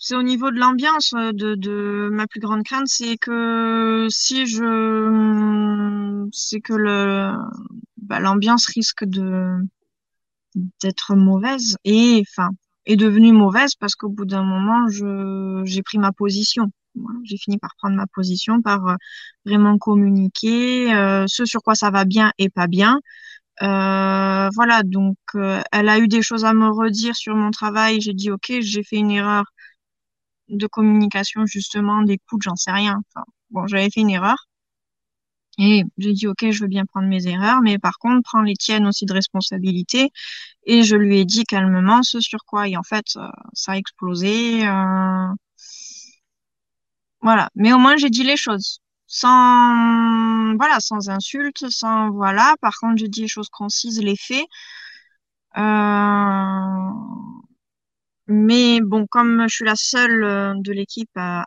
c'est 0.00 0.16
au 0.16 0.22
niveau 0.24 0.50
de 0.50 0.58
l'ambiance 0.58 1.12
euh, 1.14 1.32
de, 1.32 1.54
de 1.54 2.08
ma 2.12 2.26
plus 2.26 2.40
grande 2.40 2.64
crainte, 2.64 2.88
c'est 2.88 3.16
que 3.18 4.06
si 4.10 4.46
je, 4.46 6.26
c'est 6.32 6.60
que 6.60 6.72
le, 6.72 7.32
bah, 7.98 8.18
l'ambiance 8.20 8.66
risque 8.66 9.04
de 9.04 9.58
d'être 10.82 11.14
mauvaise 11.14 11.76
et 11.84 12.22
enfin 12.28 12.50
est 12.86 12.96
devenue 12.96 13.32
mauvaise 13.32 13.74
parce 13.76 13.94
qu'au 13.94 14.08
bout 14.08 14.24
d'un 14.24 14.42
moment, 14.42 14.88
je 14.88 15.62
j'ai 15.64 15.82
pris 15.82 15.98
ma 15.98 16.12
position. 16.12 16.70
j'ai 17.24 17.36
fini 17.36 17.58
par 17.58 17.70
prendre 17.78 17.96
ma 17.96 18.06
position, 18.08 18.62
par 18.62 18.86
euh, 18.88 18.94
vraiment 19.44 19.78
communiquer 19.78 20.92
euh, 20.94 21.24
ce 21.28 21.44
sur 21.44 21.62
quoi 21.62 21.74
ça 21.74 21.90
va 21.90 22.04
bien 22.04 22.32
et 22.38 22.48
pas 22.50 22.66
bien. 22.66 23.00
Euh, 23.62 24.48
voilà, 24.54 24.82
donc 24.84 25.18
elle 25.72 25.88
a 25.90 25.98
eu 25.98 26.08
des 26.08 26.22
choses 26.22 26.44
à 26.46 26.54
me 26.54 26.68
redire 26.70 27.16
sur 27.16 27.36
mon 27.36 27.50
travail. 27.50 28.00
J'ai 28.00 28.14
dit 28.14 28.30
ok, 28.30 28.52
j'ai 28.60 28.82
fait 28.84 28.96
une 28.96 29.10
erreur 29.12 29.44
de 30.50 30.66
communication, 30.66 31.46
justement, 31.46 32.02
d'écoute, 32.02 32.42
j'en 32.42 32.56
sais 32.56 32.72
rien. 32.72 33.00
Bon, 33.50 33.66
j'avais 33.66 33.90
fait 33.90 34.00
une 34.00 34.10
erreur. 34.10 34.36
Et 35.58 35.84
j'ai 35.98 36.12
dit, 36.12 36.26
OK, 36.26 36.50
je 36.50 36.62
veux 36.62 36.68
bien 36.68 36.86
prendre 36.86 37.08
mes 37.08 37.26
erreurs, 37.26 37.60
mais 37.62 37.78
par 37.78 37.98
contre, 37.98 38.22
prends 38.24 38.40
les 38.42 38.54
tiennes 38.54 38.86
aussi 38.86 39.04
de 39.06 39.12
responsabilité. 39.12 40.10
Et 40.64 40.82
je 40.84 40.96
lui 40.96 41.18
ai 41.18 41.24
dit 41.24 41.44
calmement 41.44 42.02
ce 42.02 42.20
sur 42.20 42.44
quoi. 42.46 42.68
Et 42.68 42.76
en 42.76 42.82
fait, 42.82 43.04
euh, 43.16 43.28
ça 43.52 43.72
a 43.72 43.76
explosé. 43.76 44.66
Euh, 44.66 45.26
voilà. 47.22 47.50
Mais 47.54 47.72
au 47.72 47.78
moins, 47.78 47.96
j'ai 47.96 48.10
dit 48.10 48.24
les 48.24 48.36
choses. 48.36 48.80
Sans, 49.06 50.54
voilà, 50.56 50.80
sans 50.80 51.10
insulte, 51.10 51.68
sans, 51.68 52.10
voilà. 52.10 52.54
Par 52.60 52.74
contre, 52.80 52.98
j'ai 52.98 53.08
dit 53.08 53.22
les 53.22 53.28
choses 53.28 53.48
concises, 53.50 54.00
les 54.00 54.16
faits. 54.16 54.46
Euh, 55.56 56.90
mais 58.32 58.80
bon, 58.80 59.08
comme 59.08 59.48
je 59.48 59.54
suis 59.56 59.64
la 59.64 59.74
seule 59.74 60.22
euh, 60.22 60.54
de 60.56 60.72
l'équipe 60.72 61.10
à, 61.16 61.44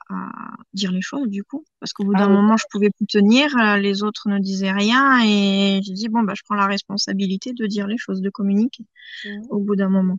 dire 0.74 0.91
les 0.91 1.02
choses, 1.02 1.30
du 1.30 1.41
coup, 1.43 1.63
parce 1.80 1.93
qu'au 1.93 2.04
bout 2.04 2.13
d'un 2.13 2.26
ah 2.26 2.30
moment, 2.30 2.58
je 2.58 2.65
pouvais 2.69 2.89
plus 2.89 3.08
tenir, 3.08 3.56
euh, 3.58 3.78
les 3.78 4.04
autres 4.04 4.28
ne 4.28 4.38
disaient 4.38 4.74
rien, 4.74 5.24
et 5.24 5.80
j'ai 5.82 5.93
dit, 5.93 6.10
bon, 6.10 6.24
bah, 6.24 6.34
je 6.36 6.41
prends 6.43 6.56
la 6.56 6.67
responsabilité 6.67 7.54
de 7.54 7.65
dire 7.67 7.88
les 7.88 7.98
choses, 7.98 8.19
de 8.19 8.30
communiquer 8.30 8.84
mmh. 9.24 9.30
au 9.50 9.60
bout 9.60 9.78
d'un 9.78 9.88
moment. 9.88 10.17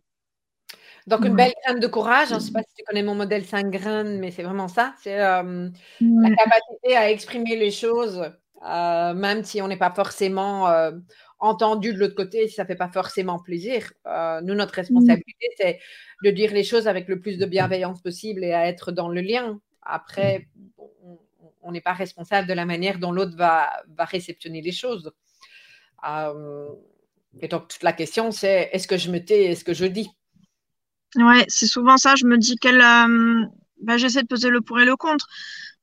Donc, 1.05 1.23
une 1.23 1.35
belle 1.35 1.53
graine 1.63 1.79
de 1.79 1.85
courage. 1.85 2.29
Je 2.29 2.33
ne 2.33 2.39
sais 2.39 2.51
pas 2.51 2.63
si 2.63 2.73
tu 2.75 2.83
connais 2.83 3.03
mon 3.03 3.13
modèle 3.13 3.45
5 3.45 3.69
graines, 3.69 4.17
mais 4.17 4.31
c'est 4.31 4.41
vraiment 4.41 4.67
ça. 4.67 4.95
C'est 5.03 5.21
euh, 5.21 5.69
la 6.01 6.29
capacité 6.35 6.97
à 6.97 7.11
exprimer 7.11 7.55
les 7.55 7.69
choses, 7.69 8.23
même 8.63 9.43
si 9.43 9.61
on 9.61 9.67
n'est 9.67 9.77
pas 9.77 9.91
forcément 9.91 10.67
entendu 11.39 11.93
de 11.93 11.99
l'autre 11.99 12.15
côté, 12.15 12.47
si 12.47 12.55
ça 12.55 12.63
ne 12.63 12.67
fait 12.67 12.75
pas 12.75 12.89
forcément 12.89 13.39
plaisir. 13.39 13.91
nous, 14.43 14.55
notre 14.55 14.73
mmh. 14.73 14.81
responsabilité, 14.81 15.47
c'est 15.57 15.79
de 16.23 16.29
dire 16.31 16.51
les 16.53 16.63
choses 16.63 16.87
avec 16.87 17.07
le 17.07 17.19
plus 17.19 17.37
de 17.37 17.45
bienveillance 17.45 18.01
possible 18.01 18.43
et 18.43 18.53
à 18.53 18.67
être 18.67 18.91
dans 18.91 19.09
le 19.09 19.21
lien. 19.21 19.59
Après, 19.81 20.47
on 21.65 21.71
n'est 21.71 21.81
pas 21.81 21.93
responsable 21.93 22.47
de 22.47 22.53
la 22.53 22.65
manière 22.65 22.99
dont 22.99 23.11
l'autre 23.11 23.35
va, 23.35 23.71
va 23.97 24.05
réceptionner 24.05 24.61
les 24.61 24.71
choses. 24.71 25.11
Euh, 26.07 26.69
et 27.41 27.47
donc, 27.47 27.67
toute 27.67 27.83
la 27.83 27.91
question, 27.91 28.31
c'est 28.31 28.69
est-ce 28.71 28.87
que 28.87 28.97
je 28.97 29.11
me 29.11 29.19
tais, 29.19 29.45
est-ce 29.45 29.63
que 29.63 29.73
je 29.73 29.85
dis? 29.85 30.09
Ouais, 31.15 31.43
c'est 31.47 31.67
souvent 31.67 31.97
ça. 31.97 32.15
Je 32.15 32.25
me 32.25 32.37
dis 32.37 32.55
qu'elle. 32.57 32.81
Euh, 32.81 33.45
ben, 33.81 33.97
j'essaie 33.97 34.21
de 34.21 34.27
peser 34.27 34.49
le 34.49 34.61
pour 34.61 34.79
et 34.79 34.85
le 34.85 34.95
contre 34.95 35.27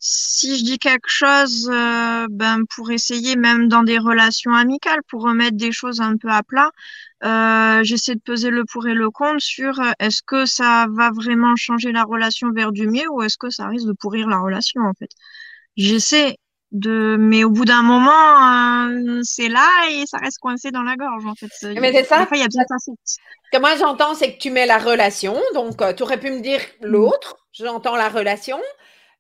si 0.05 0.59
je 0.59 0.65
dis 0.65 0.79
quelque 0.81 1.09
chose, 1.09 1.71
euh, 1.73 2.27
ben 2.29 2.65
pour 2.75 2.91
essayer 2.91 3.37
même 3.37 3.69
dans 3.69 3.85
des 3.85 3.99
relations 3.99 4.53
amicales, 4.53 4.99
pour 5.09 5.23
remettre 5.23 5.57
des 5.57 5.71
choses 5.71 6.01
un 6.01 6.17
peu 6.17 6.29
à 6.29 6.43
plat, 6.43 6.71
euh, 7.23 7.85
j'essaie 7.85 8.17
de 8.17 8.21
peser 8.21 8.51
le 8.51 8.65
pour 8.65 8.89
et 8.89 8.95
le 8.95 9.11
contre 9.11 9.41
sur 9.41 9.79
euh, 9.79 9.93
est-ce 10.01 10.21
que 10.27 10.45
ça 10.45 10.87
va 10.91 11.13
vraiment 11.13 11.55
changer 11.55 11.93
la 11.93 12.03
relation 12.03 12.51
vers 12.51 12.73
du 12.73 12.89
mieux 12.89 13.09
ou 13.13 13.23
est-ce 13.23 13.39
que 13.39 13.49
ça 13.49 13.69
risque 13.69 13.87
de 13.87 13.93
pourrir 13.93 14.27
la 14.27 14.41
relation 14.41 14.83
en 14.83 14.93
fait. 14.93 15.11
J'essaie 15.77 16.37
de, 16.73 17.17
mais 17.17 17.45
au 17.45 17.51
bout 17.51 17.65
d'un 17.65 17.83
moment, 17.83 18.89
c'est 19.23 19.49
là 19.49 19.69
et 19.93 20.05
ça 20.07 20.19
reste 20.19 20.39
coincé 20.41 20.73
dans 20.73 20.83
la 20.83 20.97
gorge 20.97 21.27
en 21.27 21.37
fait. 21.37 21.51
Mais 21.81 21.93
c'est 21.93 22.05
ça. 22.05 22.27
il 22.33 22.39
y 22.39 22.43
a 22.43 22.47
besoin 22.47 22.65
que 23.53 23.59
moi 23.59 23.77
j'entends, 23.77 24.15
c'est 24.15 24.35
que 24.35 24.39
tu 24.41 24.51
mets 24.51 24.67
la 24.67 24.79
relation, 24.79 25.37
donc 25.55 25.77
tu 25.97 26.03
aurais 26.03 26.19
pu 26.19 26.31
me 26.33 26.41
dire 26.41 26.61
l'autre. 26.81 27.37
J'entends 27.53 27.95
la 27.95 28.09
relation, 28.09 28.59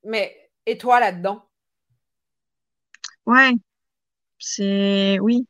mais 0.04 0.34
et 0.66 0.78
toi 0.78 1.00
là-dedans? 1.00 1.44
Ouais, 3.26 3.52
c'est 4.38 5.18
oui. 5.20 5.46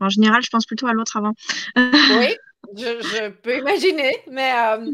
En 0.00 0.08
général, 0.08 0.42
je 0.42 0.50
pense 0.50 0.64
plutôt 0.64 0.86
à 0.86 0.92
l'autre 0.92 1.16
avant. 1.16 1.34
oui, 1.76 2.36
je, 2.76 3.28
peux 3.30 3.58
imaginer, 3.58 4.16
mais 4.30 4.52
euh, 4.52 4.86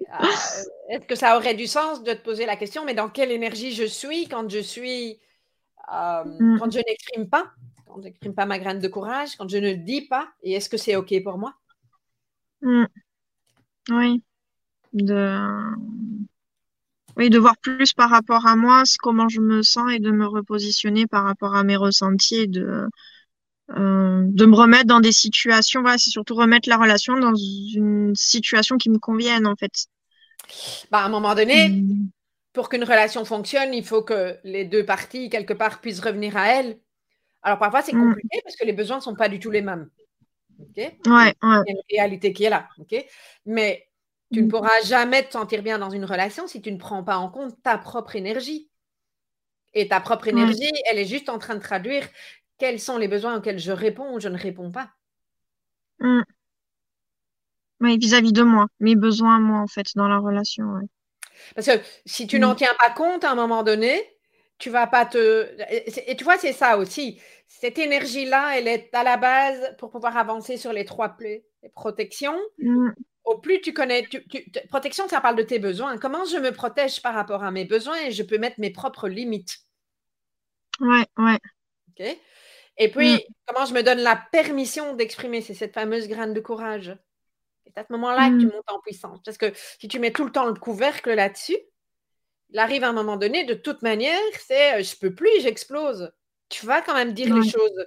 euh, 0.00 0.26
est-ce 0.90 1.06
que 1.06 1.14
ça 1.14 1.36
aurait 1.36 1.54
du 1.54 1.66
sens 1.66 2.02
de 2.02 2.12
te 2.12 2.22
poser 2.22 2.44
la 2.44 2.56
question, 2.56 2.84
mais 2.84 2.94
dans 2.94 3.08
quelle 3.08 3.30
énergie 3.30 3.72
je 3.72 3.84
suis 3.84 4.28
quand 4.28 4.48
je 4.50 4.58
suis, 4.58 5.18
euh, 5.92 6.24
mm. 6.24 6.58
quand 6.58 6.70
je 6.70 6.78
n'exprime 6.78 7.28
pas, 7.28 7.52
quand 7.86 7.96
je 7.98 8.02
n'exprime 8.02 8.34
pas 8.34 8.46
ma 8.46 8.58
graine 8.58 8.80
de 8.80 8.88
courage, 8.88 9.36
quand 9.36 9.48
je 9.48 9.58
ne 9.58 9.72
dis 9.72 10.02
pas, 10.02 10.28
et 10.42 10.52
est-ce 10.52 10.68
que 10.68 10.76
c'est 10.76 10.96
OK 10.96 11.14
pour 11.22 11.38
moi? 11.38 11.54
Mm. 12.60 12.84
Oui. 13.90 14.22
De 14.92 15.38
oui, 17.16 17.30
de 17.30 17.38
voir 17.38 17.56
plus 17.58 17.92
par 17.92 18.10
rapport 18.10 18.46
à 18.46 18.56
moi, 18.56 18.82
comment 19.00 19.28
je 19.28 19.40
me 19.40 19.62
sens 19.62 19.92
et 19.92 19.98
de 19.98 20.10
me 20.10 20.26
repositionner 20.26 21.06
par 21.06 21.24
rapport 21.24 21.54
à 21.54 21.62
mes 21.62 21.76
ressentis 21.76 22.36
et 22.36 22.46
de, 22.46 22.88
euh, 23.70 24.22
de 24.26 24.46
me 24.46 24.54
remettre 24.54 24.86
dans 24.86 25.00
des 25.00 25.12
situations. 25.12 25.82
Voilà, 25.82 25.98
c'est 25.98 26.10
surtout 26.10 26.34
remettre 26.34 26.68
la 26.68 26.76
relation 26.76 27.16
dans 27.18 27.34
une 27.34 28.14
situation 28.14 28.76
qui 28.76 28.90
me 28.90 28.98
convienne, 28.98 29.46
en 29.46 29.56
fait. 29.56 29.86
Bah, 30.90 30.98
à 30.98 31.04
un 31.06 31.08
moment 31.08 31.34
donné, 31.34 31.68
mmh. 31.68 32.08
pour 32.52 32.68
qu'une 32.68 32.84
relation 32.84 33.24
fonctionne, 33.24 33.72
il 33.72 33.84
faut 33.84 34.02
que 34.02 34.36
les 34.44 34.64
deux 34.64 34.84
parties, 34.84 35.30
quelque 35.30 35.54
part, 35.54 35.80
puissent 35.80 36.00
revenir 36.00 36.36
à 36.36 36.48
elle. 36.48 36.78
Alors, 37.42 37.58
parfois, 37.58 37.82
c'est 37.82 37.94
mmh. 37.94 38.08
compliqué 38.08 38.40
parce 38.42 38.56
que 38.56 38.66
les 38.66 38.72
besoins 38.72 38.96
ne 38.96 39.02
sont 39.02 39.14
pas 39.14 39.28
du 39.28 39.38
tout 39.38 39.50
les 39.50 39.62
mêmes. 39.62 39.88
OK? 40.60 40.76
Ouais, 40.76 40.92
ouais. 41.06 41.34
Il 41.42 41.46
y 41.46 41.48
a 41.48 41.70
une 41.70 41.82
réalité 41.90 42.32
qui 42.32 42.44
est 42.44 42.50
là. 42.50 42.68
OK? 42.78 42.94
Mais 43.46 43.86
tu 44.32 44.40
ne 44.40 44.46
mm. 44.46 44.48
pourras 44.48 44.82
jamais 44.84 45.24
te 45.24 45.32
sentir 45.32 45.62
bien 45.62 45.78
dans 45.78 45.90
une 45.90 46.04
relation 46.04 46.46
si 46.46 46.60
tu 46.62 46.72
ne 46.72 46.78
prends 46.78 47.04
pas 47.04 47.16
en 47.16 47.28
compte 47.30 47.60
ta 47.62 47.78
propre 47.78 48.16
énergie. 48.16 48.70
Et 49.74 49.88
ta 49.88 50.00
propre 50.00 50.28
énergie, 50.28 50.70
elle 50.88 50.98
est 50.98 51.04
juste 51.04 51.28
en 51.28 51.38
train 51.38 51.56
de 51.56 51.60
traduire 51.60 52.06
quels 52.58 52.80
sont 52.80 52.96
les 52.96 53.08
besoins 53.08 53.36
auxquels 53.36 53.58
je 53.58 53.72
réponds 53.72 54.14
ou 54.14 54.20
je 54.20 54.28
ne 54.28 54.38
réponds 54.38 54.70
pas. 54.70 54.90
Mm. 55.98 56.22
Oui, 57.80 57.98
vis-à-vis 57.98 58.32
de 58.32 58.42
moi, 58.42 58.68
mes 58.80 58.94
besoins, 58.94 59.40
moi, 59.40 59.58
en 59.58 59.66
fait, 59.66 59.86
dans 59.96 60.08
la 60.08 60.18
relation. 60.18 60.64
Parce 61.54 61.66
que 61.66 61.72
si 62.06 62.26
tu 62.26 62.38
n'en 62.38 62.52
mm. 62.52 62.56
tiens 62.56 62.74
pas 62.78 62.90
compte 62.90 63.24
à 63.24 63.32
un 63.32 63.34
moment 63.34 63.62
donné, 63.62 64.00
tu 64.58 64.70
vas 64.70 64.86
pas 64.86 65.04
te. 65.06 65.48
Et 66.06 66.16
tu 66.16 66.24
vois, 66.24 66.38
c'est 66.38 66.52
ça 66.52 66.78
aussi. 66.78 67.20
Cette 67.48 67.78
énergie-là, 67.78 68.58
elle 68.58 68.68
est 68.68 68.94
à 68.94 69.02
la 69.02 69.16
base 69.16 69.76
pour 69.78 69.90
pouvoir 69.90 70.16
avancer 70.16 70.56
sur 70.56 70.72
les 70.72 70.84
trois 70.84 71.10
plaies. 71.10 71.44
Les 71.62 71.68
protections. 71.68 72.38
Mm. 72.58 72.90
Au 73.24 73.38
plus 73.38 73.60
tu 73.60 73.72
connais. 73.72 74.06
Protection, 74.68 75.08
ça 75.08 75.20
parle 75.20 75.36
de 75.36 75.42
tes 75.42 75.58
besoins. 75.58 75.96
Comment 75.98 76.24
je 76.24 76.36
me 76.36 76.52
protège 76.52 77.00
par 77.00 77.14
rapport 77.14 77.42
à 77.42 77.50
mes 77.50 77.64
besoins 77.64 77.98
et 78.06 78.10
je 78.12 78.22
peux 78.22 78.38
mettre 78.38 78.60
mes 78.60 78.70
propres 78.70 79.08
limites? 79.08 79.60
Ouais, 80.80 81.06
ouais. 81.18 81.38
OK. 81.88 82.18
Et 82.76 82.90
puis, 82.90 83.14
mm. 83.14 83.20
comment 83.46 83.66
je 83.66 83.74
me 83.74 83.82
donne 83.82 84.00
la 84.00 84.16
permission 84.32 84.94
d'exprimer, 84.94 85.40
c'est 85.40 85.54
cette 85.54 85.74
fameuse 85.74 86.08
graine 86.08 86.34
de 86.34 86.40
courage. 86.40 86.96
C'est 87.64 87.78
à 87.78 87.84
ce 87.86 87.92
moment-là 87.92 88.30
que 88.30 88.40
tu 88.40 88.46
mm. 88.46 88.52
montes 88.52 88.70
en 88.70 88.80
puissance. 88.80 89.20
Parce 89.24 89.38
que 89.38 89.52
si 89.78 89.88
tu 89.88 89.98
mets 89.98 90.12
tout 90.12 90.24
le 90.24 90.32
temps 90.32 90.46
le 90.46 90.54
couvercle 90.54 91.14
là-dessus, 91.14 91.56
il 92.50 92.58
arrive 92.58 92.84
à 92.84 92.90
un 92.90 92.92
moment 92.92 93.16
donné, 93.16 93.44
de 93.44 93.54
toute 93.54 93.82
manière, 93.82 94.20
c'est 94.38 94.74
euh, 94.74 94.82
je 94.82 94.96
peux 94.96 95.14
plus, 95.14 95.40
j'explose. 95.40 96.12
Tu 96.48 96.66
vas 96.66 96.82
quand 96.82 96.94
même 96.94 97.12
dire 97.12 97.34
les 97.34 97.48
choses. 97.48 97.86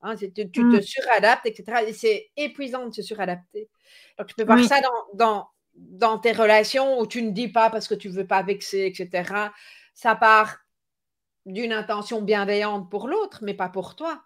Hein, 0.00 0.14
tu, 0.16 0.32
te 0.32 0.60
mm. 0.60 0.82
suradaptes, 0.82 1.46
etc. 1.46 1.84
Et 1.88 1.92
c'est 1.92 2.30
épuisant 2.36 2.86
de 2.86 2.94
se 2.94 3.02
suradapter. 3.02 3.68
Donc, 4.16 4.28
tu 4.28 4.34
peux 4.34 4.44
voir 4.44 4.62
ça 4.62 4.80
dans, 4.80 5.14
dans, 5.14 5.48
dans, 5.74 6.18
tes 6.18 6.32
relations 6.32 7.00
où 7.00 7.06
tu 7.06 7.22
ne 7.22 7.30
dis 7.30 7.48
pas 7.48 7.68
parce 7.68 7.88
que 7.88 7.94
tu 7.94 8.08
ne 8.08 8.14
veux 8.14 8.26
pas 8.26 8.42
vexer, 8.42 8.86
etc. 8.86 9.50
Ça 9.94 10.14
part 10.14 10.58
d'une 11.46 11.72
intention 11.72 12.22
bienveillante 12.22 12.88
pour 12.90 13.08
l'autre, 13.08 13.40
mais 13.42 13.54
pas 13.54 13.68
pour 13.68 13.96
toi. 13.96 14.22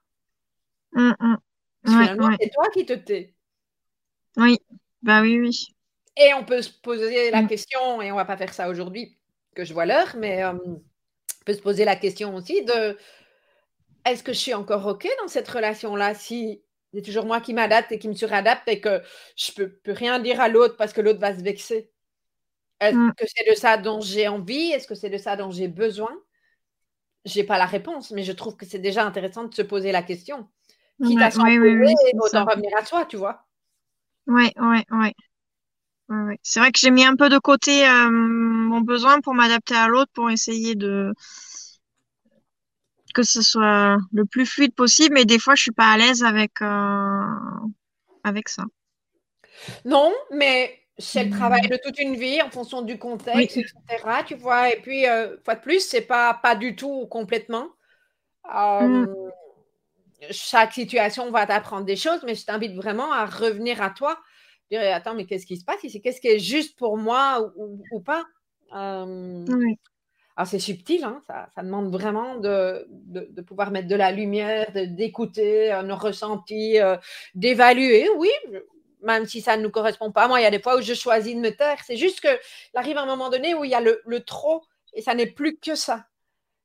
Mm, 0.93 1.13
mm. 1.19 1.37
finalement, 1.87 2.37
c'est 2.39 2.51
toi 2.51 2.69
qui 2.75 2.85
te 2.85 2.93
tais. 2.93 3.35
Oui, 4.37 4.59
bah 5.03 5.23
oui, 5.23 5.41
oui. 5.41 5.69
Et 6.17 6.35
on 6.35 6.45
peut 6.45 6.61
se 6.61 6.71
poser 6.71 7.31
la 7.31 7.45
question, 7.45 8.03
et 8.03 8.13
on 8.13 8.17
va 8.17 8.27
pas 8.27 8.37
faire 8.37 8.53
ça 8.53 8.69
aujourd'hui, 8.69 9.17
que 9.55 9.65
je 9.65 9.73
vois 9.73 9.87
l'heure, 9.87 10.15
mais 10.19 10.45
euh, 10.45 10.53
on 10.53 10.83
peut 11.47 11.55
se 11.55 11.63
poser 11.63 11.87
la 11.87 11.97
question 11.97 12.35
aussi 12.35 12.63
de 12.65 12.99
est-ce 14.05 14.23
que 14.23 14.33
je 14.33 14.39
suis 14.39 14.55
encore 14.55 14.87
OK 14.87 15.09
dans 15.21 15.29
cette 15.29 15.49
relation-là 15.49 16.15
si 16.15 16.63
c'est 16.93 17.03
toujours 17.03 17.25
moi 17.25 17.41
qui 17.41 17.55
m'adapte 17.55 17.93
et 17.93 17.99
qui 17.99 18.09
me 18.09 18.15
suradapte 18.15 18.69
et 18.69 18.81
que 18.81 19.03
je 19.37 19.53
peux, 19.53 19.69
peux 19.69 19.93
rien 19.93 20.19
dire 20.19 20.41
à 20.41 20.49
l'autre 20.49 20.77
parce 20.77 20.93
que 20.93 21.01
l'autre 21.01 21.21
va 21.21 21.37
se 21.37 21.43
vexer? 21.43 21.91
Est-ce 22.81 23.13
que 23.17 23.25
c'est 23.27 23.49
de 23.49 23.55
ça 23.55 23.77
dont 23.77 24.01
j'ai 24.01 24.27
envie? 24.27 24.73
Est-ce 24.73 24.89
que 24.89 24.95
c'est 24.95 25.11
de 25.11 25.19
ça 25.19 25.37
dont 25.37 25.51
j'ai 25.51 25.69
besoin? 25.69 26.13
J'ai 27.25 27.45
pas 27.45 27.57
la 27.57 27.67
réponse, 27.67 28.11
mais 28.11 28.25
je 28.25 28.33
trouve 28.33 28.57
que 28.57 28.67
c'est 28.67 28.81
déjà 28.81 29.07
intéressant 29.07 29.45
de 29.45 29.55
se 29.55 29.63
poser 29.63 29.93
la 29.93 30.03
question. 30.03 30.49
Quitte 31.05 31.23
à 31.23 31.31
s'en 31.31 31.45
poser, 31.45 31.95
autant 32.21 32.45
revenir 32.45 32.77
à 32.77 32.85
soi, 32.85 33.07
tu 33.07 33.17
vois. 33.17 33.47
Oui, 34.27 34.51
oui, 34.61 34.85
oui. 34.91 35.13
C'est 36.43 36.61
vrai 36.61 36.73
que 36.73 36.79
j'ai 36.79 36.91
mis 36.91 37.05
un 37.05 37.17
peu 37.17 37.29
de 37.29 37.39
côté 37.39 37.89
euh, 37.89 38.11
mon 38.11 38.81
besoin 38.81 39.21
pour 39.21 39.35
m'adapter 39.35 39.75
à 39.75 39.89
l'autre, 39.89 40.11
pour 40.13 40.31
essayer 40.31 40.75
de 40.75 41.15
que 43.13 43.23
ce 43.23 43.43
soit 43.43 43.97
le 44.13 44.25
plus 44.25 44.47
fluide 44.47 44.75
possible, 44.75 45.15
mais 45.15 45.25
des 45.25 45.39
fois 45.39 45.55
je 45.55 45.63
suis 45.63 45.73
pas 45.73 45.93
à 45.93 45.97
l'aise 45.97 46.23
avec 46.23 46.61
euh, 46.63 47.27
avec 48.25 48.49
ça. 48.49 48.65
Non, 49.85 50.13
mais 50.31 50.83
c'est 50.99 51.25
le 51.25 51.31
travail 51.31 51.69
de 51.69 51.79
toute 51.83 51.99
une 51.99 52.17
vie 52.17 52.41
en 52.43 52.51
fonction 52.51 52.83
du 52.83 52.99
contexte, 52.99 53.57
etc. 53.57 53.75
Tu 54.27 54.35
vois, 54.35 54.73
et 54.73 54.81
puis, 54.81 55.07
euh, 55.07 55.37
fois 55.45 55.55
de 55.55 55.61
plus, 55.61 55.81
c'est 55.81 56.03
pas, 56.03 56.35
pas 56.35 56.55
du 56.55 56.77
tout 56.77 57.07
complètement. 57.07 57.69
Mm. 58.45 59.05
Euh, 59.05 59.31
chaque 60.31 60.73
situation 60.73 61.31
va 61.31 61.47
t'apprendre 61.47 61.85
des 61.85 61.97
choses, 61.97 62.23
mais 62.25 62.35
je 62.35 62.45
t'invite 62.45 62.75
vraiment 62.75 63.13
à 63.13 63.27
revenir 63.27 63.83
à 63.83 63.91
toi. 63.91 64.19
Dire, 64.71 64.81
attends, 64.95 65.15
mais 65.15 65.27
qu'est-ce 65.27 65.47
qui 65.47 65.57
se 65.57 65.65
passe 65.65 65.83
ici? 65.85 66.01
Qu'est-ce 66.01 66.21
qui 66.21 66.29
est 66.29 66.39
juste 66.39 66.79
pour 66.79 66.97
moi 66.97 67.53
ou, 67.57 68.01
pas? 68.01 68.25
Euh, 68.75 69.45
C'est 70.45 70.59
subtil, 70.59 71.05
hein, 71.05 71.21
ça, 71.27 71.49
ça, 71.55 71.63
demande 71.63 71.91
vraiment 71.93 72.37
de, 72.37 72.87
de, 72.89 73.29
de, 73.31 73.43
pouvoir 73.43 73.71
mettre 73.71 73.89
de 73.89 73.97
la 73.97 74.13
lumière, 74.13 74.71
d'écouter 74.73 75.79
nos 75.85 75.97
ressentis, 75.97 76.79
d'évaluer. 77.35 78.09
Oui, 78.17 78.31
même 79.03 79.27
si 79.27 79.41
ça 79.41 79.57
ne 79.57 79.63
nous 79.63 79.71
correspond 79.71 80.11
pas. 80.13 80.29
Moi, 80.29 80.41
il 80.41 80.45
y 80.45 80.47
a 80.47 80.51
des 80.51 80.61
fois 80.61 80.79
où 80.79 80.81
je 80.81 80.95
choisis 80.95 81.35
de 81.35 81.41
me 81.41 81.51
taire. 81.51 81.79
C'est 81.85 81.97
juste 81.97 82.21
qu'il 82.21 82.39
arrive 82.75 82.97
un 82.97 83.07
moment 83.07 83.31
donné 83.31 83.55
où 83.55 83.65
il 83.65 83.71
y 83.71 83.75
a 83.75 83.81
le, 83.81 84.21
trop 84.21 84.65
et 84.95 85.03
ça 85.03 85.15
n'est 85.15 85.27
plus 85.27 85.59
que 85.59 85.75
ça. 85.75 86.07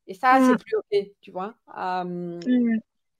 Et 0.06 0.14
ça, 0.14 0.40
c'est 0.40 0.54
mm. 0.54 0.58
plus 0.58 0.78
OK, 0.78 1.12
tu 1.22 1.32
vois. 1.32 1.56
Mm. 1.76 2.40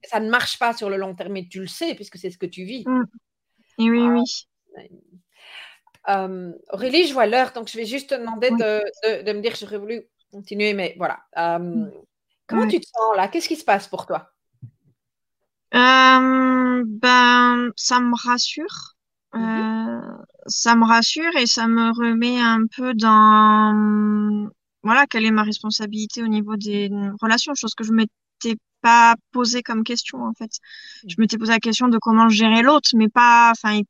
Ça 0.04 0.20
ne 0.20 0.30
marche 0.30 0.58
pas 0.58 0.72
sur 0.72 0.88
le 0.88 0.96
long 0.96 1.14
terme, 1.14 1.32
mais 1.32 1.46
tu 1.48 1.60
le 1.60 1.66
sais 1.66 1.94
puisque 1.94 2.16
c'est 2.16 2.30
ce 2.30 2.38
que 2.38 2.46
tu 2.46 2.64
vis. 2.64 2.84
Mm. 2.86 3.04
Et 3.80 3.90
oui, 3.90 4.08
oui. 4.08 4.22
Aurélie, 6.70 7.06
je 7.06 7.12
vois 7.12 7.26
l'heure, 7.26 7.52
donc 7.52 7.68
je 7.68 7.76
vais 7.76 7.84
juste 7.84 8.10
te 8.10 8.14
demander 8.14 8.50
de, 8.50 9.22
de, 9.22 9.32
me 9.32 9.40
dire, 9.40 9.54
j'aurais 9.56 9.76
voulu 9.78 10.08
continuer, 10.30 10.74
mais 10.74 10.94
voilà. 10.98 11.20
comment 11.34 12.66
tu 12.66 12.80
te 12.80 12.86
sens 12.86 13.16
là? 13.16 13.28
Qu'est-ce 13.28 13.48
qui 13.48 13.56
se 13.56 13.64
passe 13.64 13.88
pour 13.88 14.06
toi? 14.06 14.30
Ben, 16.84 17.70
ça 17.76 18.00
me 18.00 18.14
rassure. 18.14 18.96
Mmh 19.34 19.44
euh, 19.44 20.00
ça 20.46 20.74
me 20.74 20.86
rassure 20.86 21.36
et 21.36 21.46
ça 21.46 21.66
me 21.68 21.90
remet 21.90 22.40
un 22.40 22.64
peu 22.74 22.94
dans 22.94 24.48
voilà 24.82 25.06
quelle 25.06 25.26
est 25.26 25.30
ma 25.30 25.42
responsabilité 25.42 26.22
au 26.22 26.28
niveau 26.28 26.56
des 26.56 26.90
relations, 27.20 27.52
chose 27.54 27.74
que 27.74 27.84
je 27.84 27.92
m'étais 27.92 28.56
pas 28.80 29.16
posé 29.32 29.62
comme 29.62 29.84
question 29.84 30.24
en 30.24 30.32
fait. 30.32 30.50
Je 31.06 31.08
mmh. 31.08 31.14
m'étais 31.18 31.36
posé 31.36 31.52
la 31.52 31.58
question 31.58 31.88
de 31.88 31.98
comment 31.98 32.30
gérer 32.30 32.62
l'autre, 32.62 32.90
mais 32.94 33.08
pas 33.08 33.50
enfin 33.50 33.80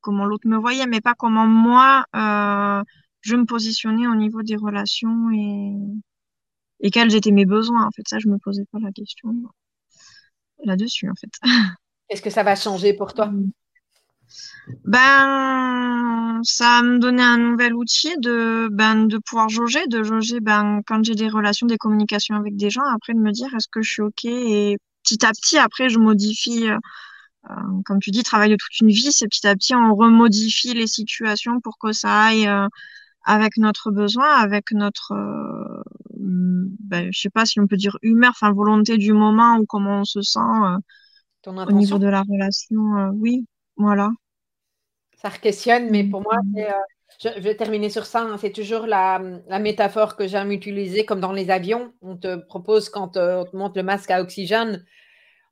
comment 0.00 0.24
l'autre 0.24 0.48
me 0.48 0.56
voyait, 0.56 0.86
mais 0.86 1.02
pas 1.02 1.14
comment 1.14 1.46
moi 1.46 2.06
euh, 2.16 2.82
je 3.20 3.36
me 3.36 3.44
positionnais 3.44 4.06
au 4.06 4.14
niveau 4.14 4.42
des 4.42 4.56
relations 4.56 5.30
et 5.32 5.74
et 6.80 6.90
quels 6.90 7.14
étaient 7.14 7.32
mes 7.32 7.46
besoins 7.46 7.86
en 7.86 7.90
fait. 7.90 8.06
Ça, 8.06 8.18
je 8.18 8.28
me 8.28 8.38
posais 8.38 8.64
pas 8.70 8.78
la 8.80 8.92
question 8.92 9.34
là-dessus 10.64 11.08
en 11.10 11.14
fait. 11.14 11.30
Est-ce 12.08 12.22
que 12.22 12.30
ça 12.30 12.42
va 12.42 12.54
changer 12.56 12.94
pour 12.94 13.14
toi? 13.14 13.26
Mmh. 13.26 13.50
Ben, 14.84 16.40
ça 16.42 16.82
me 16.82 16.98
donnait 16.98 17.22
un 17.22 17.38
nouvel 17.38 17.74
outil 17.74 18.14
de, 18.18 18.68
ben, 18.70 19.06
de 19.06 19.18
pouvoir 19.18 19.48
jauger, 19.48 19.86
de 19.86 20.02
jauger, 20.02 20.40
ben, 20.40 20.82
quand 20.86 21.02
j'ai 21.04 21.14
des 21.14 21.28
relations, 21.28 21.66
des 21.66 21.78
communications 21.78 22.36
avec 22.36 22.56
des 22.56 22.70
gens, 22.70 22.84
après 22.94 23.14
de 23.14 23.18
me 23.18 23.32
dire 23.32 23.48
est-ce 23.54 23.68
que 23.68 23.80
je 23.82 23.90
suis 23.90 24.02
OK? 24.02 24.24
Et 24.26 24.78
petit 25.02 25.24
à 25.24 25.30
petit, 25.30 25.58
après, 25.58 25.88
je 25.88 25.98
modifie, 25.98 26.68
euh, 26.68 26.76
euh, 27.50 27.54
comme 27.86 28.00
tu 28.00 28.10
dis, 28.10 28.22
travail 28.22 28.50
de 28.50 28.56
toute 28.56 28.80
une 28.80 28.90
vie, 28.90 29.12
c'est 29.12 29.28
petit 29.28 29.46
à 29.46 29.54
petit, 29.54 29.74
on 29.74 29.94
remodifie 29.94 30.74
les 30.74 30.86
situations 30.86 31.60
pour 31.60 31.78
que 31.78 31.92
ça 31.92 32.24
aille 32.24 32.46
euh, 32.46 32.68
avec 33.28 33.58
notre 33.58 33.90
besoin, 33.90 34.28
avec 34.36 34.72
notre, 34.72 35.12
ben, 36.16 37.08
je 37.12 37.20
sais 37.20 37.30
pas 37.30 37.44
si 37.44 37.60
on 37.60 37.66
peut 37.66 37.76
dire 37.76 37.96
humeur, 38.02 38.30
enfin, 38.30 38.52
volonté 38.52 38.96
du 38.96 39.12
moment 39.12 39.58
ou 39.58 39.66
comment 39.66 40.00
on 40.00 40.04
se 40.04 40.22
sent 40.22 40.40
au 41.46 41.72
niveau 41.72 41.98
de 41.98 42.08
la 42.08 42.22
relation. 42.22 43.10
oui, 43.14 43.46
voilà. 43.76 44.10
Ça 45.22 45.30
questionne, 45.30 45.90
mais 45.90 46.04
pour 46.04 46.22
moi, 46.22 46.36
mm. 46.42 46.58
euh, 46.58 47.32
je, 47.36 47.40
vais 47.40 47.54
terminer 47.54 47.90
sur 47.90 48.06
ça. 48.06 48.22
Hein. 48.22 48.38
c'est 48.38 48.52
toujours 48.52 48.86
la, 48.86 49.18
métaphore 49.60 50.16
que 50.16 50.26
j'aime 50.26 50.50
utiliser, 50.50 51.04
comme 51.04 51.20
dans 51.20 51.32
les 51.32 51.50
avions. 51.50 51.92
On 52.00 52.16
te 52.16 52.36
propose, 52.36 52.88
quand 52.88 53.16
euh, 53.16 53.42
on 53.42 53.44
te 53.44 53.56
montre 53.56 53.76
le 53.76 53.82
masque 53.82 54.10
à 54.10 54.22
oxygène, 54.22 54.84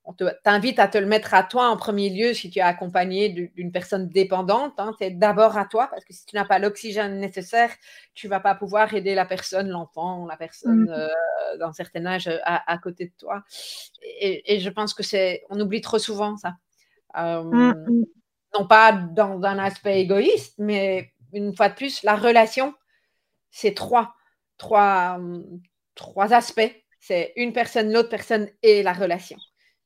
on 0.07 0.15
t'invite 0.45 0.79
à 0.79 0.87
te 0.87 0.99
le 0.99 1.07
mettre 1.07 1.35
à 1.35 1.43
toi 1.43 1.69
en 1.69 1.77
premier 1.77 2.11
lieu 2.11 2.33
si 2.33 2.49
tu 2.49 2.61
es 2.61 2.63
accompagné 2.63 3.29
d'une 3.29 3.73
personne 3.73 4.09
dépendante. 4.09 4.75
Hein. 4.79 4.95
c'est 5.01 5.11
d'abord 5.11 5.59
à 5.59 5.65
toi, 5.65 5.89
parce 5.91 6.05
que 6.05 6.13
si 6.13 6.25
tu 6.25 6.37
n'as 6.37 6.45
pas 6.45 6.61
l'oxygène 6.61 7.19
nécessaire, 7.19 7.71
tu 8.15 8.29
ne 8.29 8.31
vas 8.31 8.39
pas 8.39 8.55
pouvoir 8.55 8.95
aider 8.95 9.17
la 9.17 9.27
personne, 9.27 9.69
l'enfant, 9.69 10.25
la 10.27 10.37
personne 10.37 10.85
mm. 10.85 10.91
euh, 10.91 11.57
d'un 11.59 11.73
certain 11.73 12.07
âge 12.07 12.31
à, 12.45 12.79
côté 12.79 13.07
de 13.07 13.13
toi. 13.19 13.43
Et, 14.21 14.61
je 14.61 14.71
pense 14.71 14.95
que 14.95 15.03
c'est, 15.03 15.43
on 15.51 15.59
oublie 15.59 15.81
trop 15.81 15.99
souvent 15.99 16.37
ça. 16.37 16.55
Mm, 17.17 18.05
non 18.57 18.67
pas 18.67 18.93
dans 18.93 19.43
un 19.43 19.59
aspect 19.59 20.01
égoïste, 20.01 20.55
mais 20.59 21.13
une 21.33 21.55
fois 21.57 21.69
de 21.69 21.75
plus, 21.75 22.05
la 22.05 22.15
relation, 22.15 22.75
c'est 23.51 23.75
trois, 23.75 24.15
trois, 24.57 25.19
trois 25.97 26.33
aspects. 26.33 26.73
C'est 27.01 27.33
une 27.35 27.53
personne, 27.53 27.93
l'autre 27.93 28.09
personne 28.09 28.49
et 28.63 28.85
la 28.85 28.93
relation. 28.93 29.37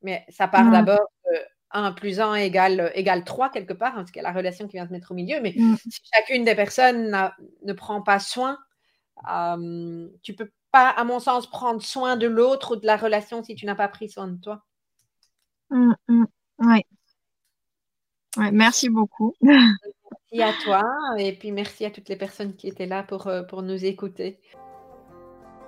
Mais 0.03 0.24
ça 0.28 0.48
part 0.48 0.64
mm. 0.64 0.72
d'abord 0.72 1.11
de 1.30 1.38
1 1.72 1.92
plus 1.92 2.20
1 2.20 2.34
égale, 2.34 2.90
égale 2.94 3.24
3 3.24 3.51
quelque 3.51 3.72
part, 3.72 3.94
parce 3.94 4.11
qu'il 4.11 4.22
y 4.22 4.24
a 4.24 4.28
la 4.28 4.36
relation 4.36 4.66
qui 4.66 4.76
vient 4.76 4.86
se 4.86 4.92
mettre 4.92 5.12
au 5.12 5.14
milieu. 5.14 5.40
Mais 5.40 5.55
mm. 5.57 5.76
si 5.76 6.01
chacune 6.14 6.44
des 6.44 6.55
personnes 6.55 7.30
ne 7.64 7.72
prend 7.72 8.03
pas 8.03 8.18
soin, 8.18 8.59
euh, 9.30 10.09
tu 10.22 10.34
peux 10.34 10.51
pas, 10.70 10.90
à 10.90 11.05
mon 11.05 11.18
sens, 11.18 11.48
prendre 11.48 11.82
soin 11.82 12.16
de 12.16 12.26
l'autre 12.26 12.74
ou 12.74 12.76
de 12.76 12.86
la 12.86 12.96
relation 12.96 13.42
si 13.42 13.55
tu 13.55 13.66
n'as 13.66 13.74
pas 13.74 13.88
pris 13.88 14.09
soin 14.09 14.28
de 14.28 14.40
toi. 14.40 14.64
Mm, 15.70 15.92
oui. 16.59 16.82
merci 18.53 18.88
beaucoup. 18.88 19.34
Merci 20.32 20.42
à 20.42 20.53
toi 20.62 20.84
et 21.18 21.32
puis 21.32 21.51
merci 21.51 21.84
à 21.84 21.90
toutes 21.90 22.09
les 22.09 22.14
personnes 22.14 22.55
qui 22.55 22.68
étaient 22.68 22.86
là 22.86 23.03
pour, 23.03 23.26
euh, 23.26 23.42
pour 23.42 23.62
nous 23.62 23.84
écouter. 23.84 24.38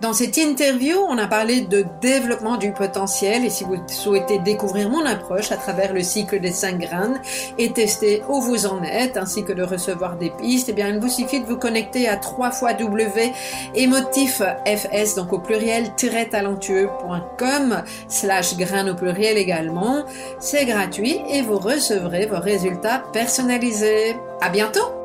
Dans 0.03 0.13
cette 0.13 0.37
interview, 0.37 0.97
on 1.09 1.17
a 1.17 1.29
parlé 1.29 1.61
de 1.61 1.85
développement 2.01 2.57
du 2.57 2.73
potentiel 2.73 3.45
et 3.45 3.51
si 3.51 3.63
vous 3.63 3.77
souhaitez 3.87 4.41
découvrir 4.41 4.91
mon 4.91 5.07
approche 5.07 5.53
à 5.53 5.57
travers 5.57 5.93
le 5.93 6.03
cycle 6.03 6.41
des 6.41 6.51
cinq 6.51 6.81
graines 6.81 7.21
et 7.57 7.71
tester 7.71 8.21
où 8.29 8.41
vous 8.41 8.67
en 8.67 8.83
êtes 8.83 9.17
ainsi 9.17 9.45
que 9.45 9.53
de 9.53 9.63
recevoir 9.63 10.17
des 10.17 10.31
pistes, 10.31 10.71
eh 10.71 10.73
bien, 10.73 10.89
il 10.89 10.99
vous 10.99 11.09
suffit 11.09 11.39
de 11.39 11.47
vous 11.47 11.57
connecter 11.57 12.09
à 12.09 12.17
3 12.17 12.51
fois 12.51 12.73
W 12.73 13.33
fs 13.77 15.15
donc 15.15 15.33
au 15.33 15.39
pluriel 15.39 15.95
talentueux.com 15.95 17.85
slash 18.09 18.57
graines 18.57 18.91
au 18.91 18.97
pluriel 18.97 19.39
également. 19.39 20.05
C'est 20.41 20.65
gratuit 20.65 21.21
et 21.31 21.43
vous 21.43 21.59
recevrez 21.61 22.27
vos 22.27 22.41
résultats 22.41 23.05
personnalisés. 23.13 24.17
À 24.41 24.49
bientôt! 24.49 25.02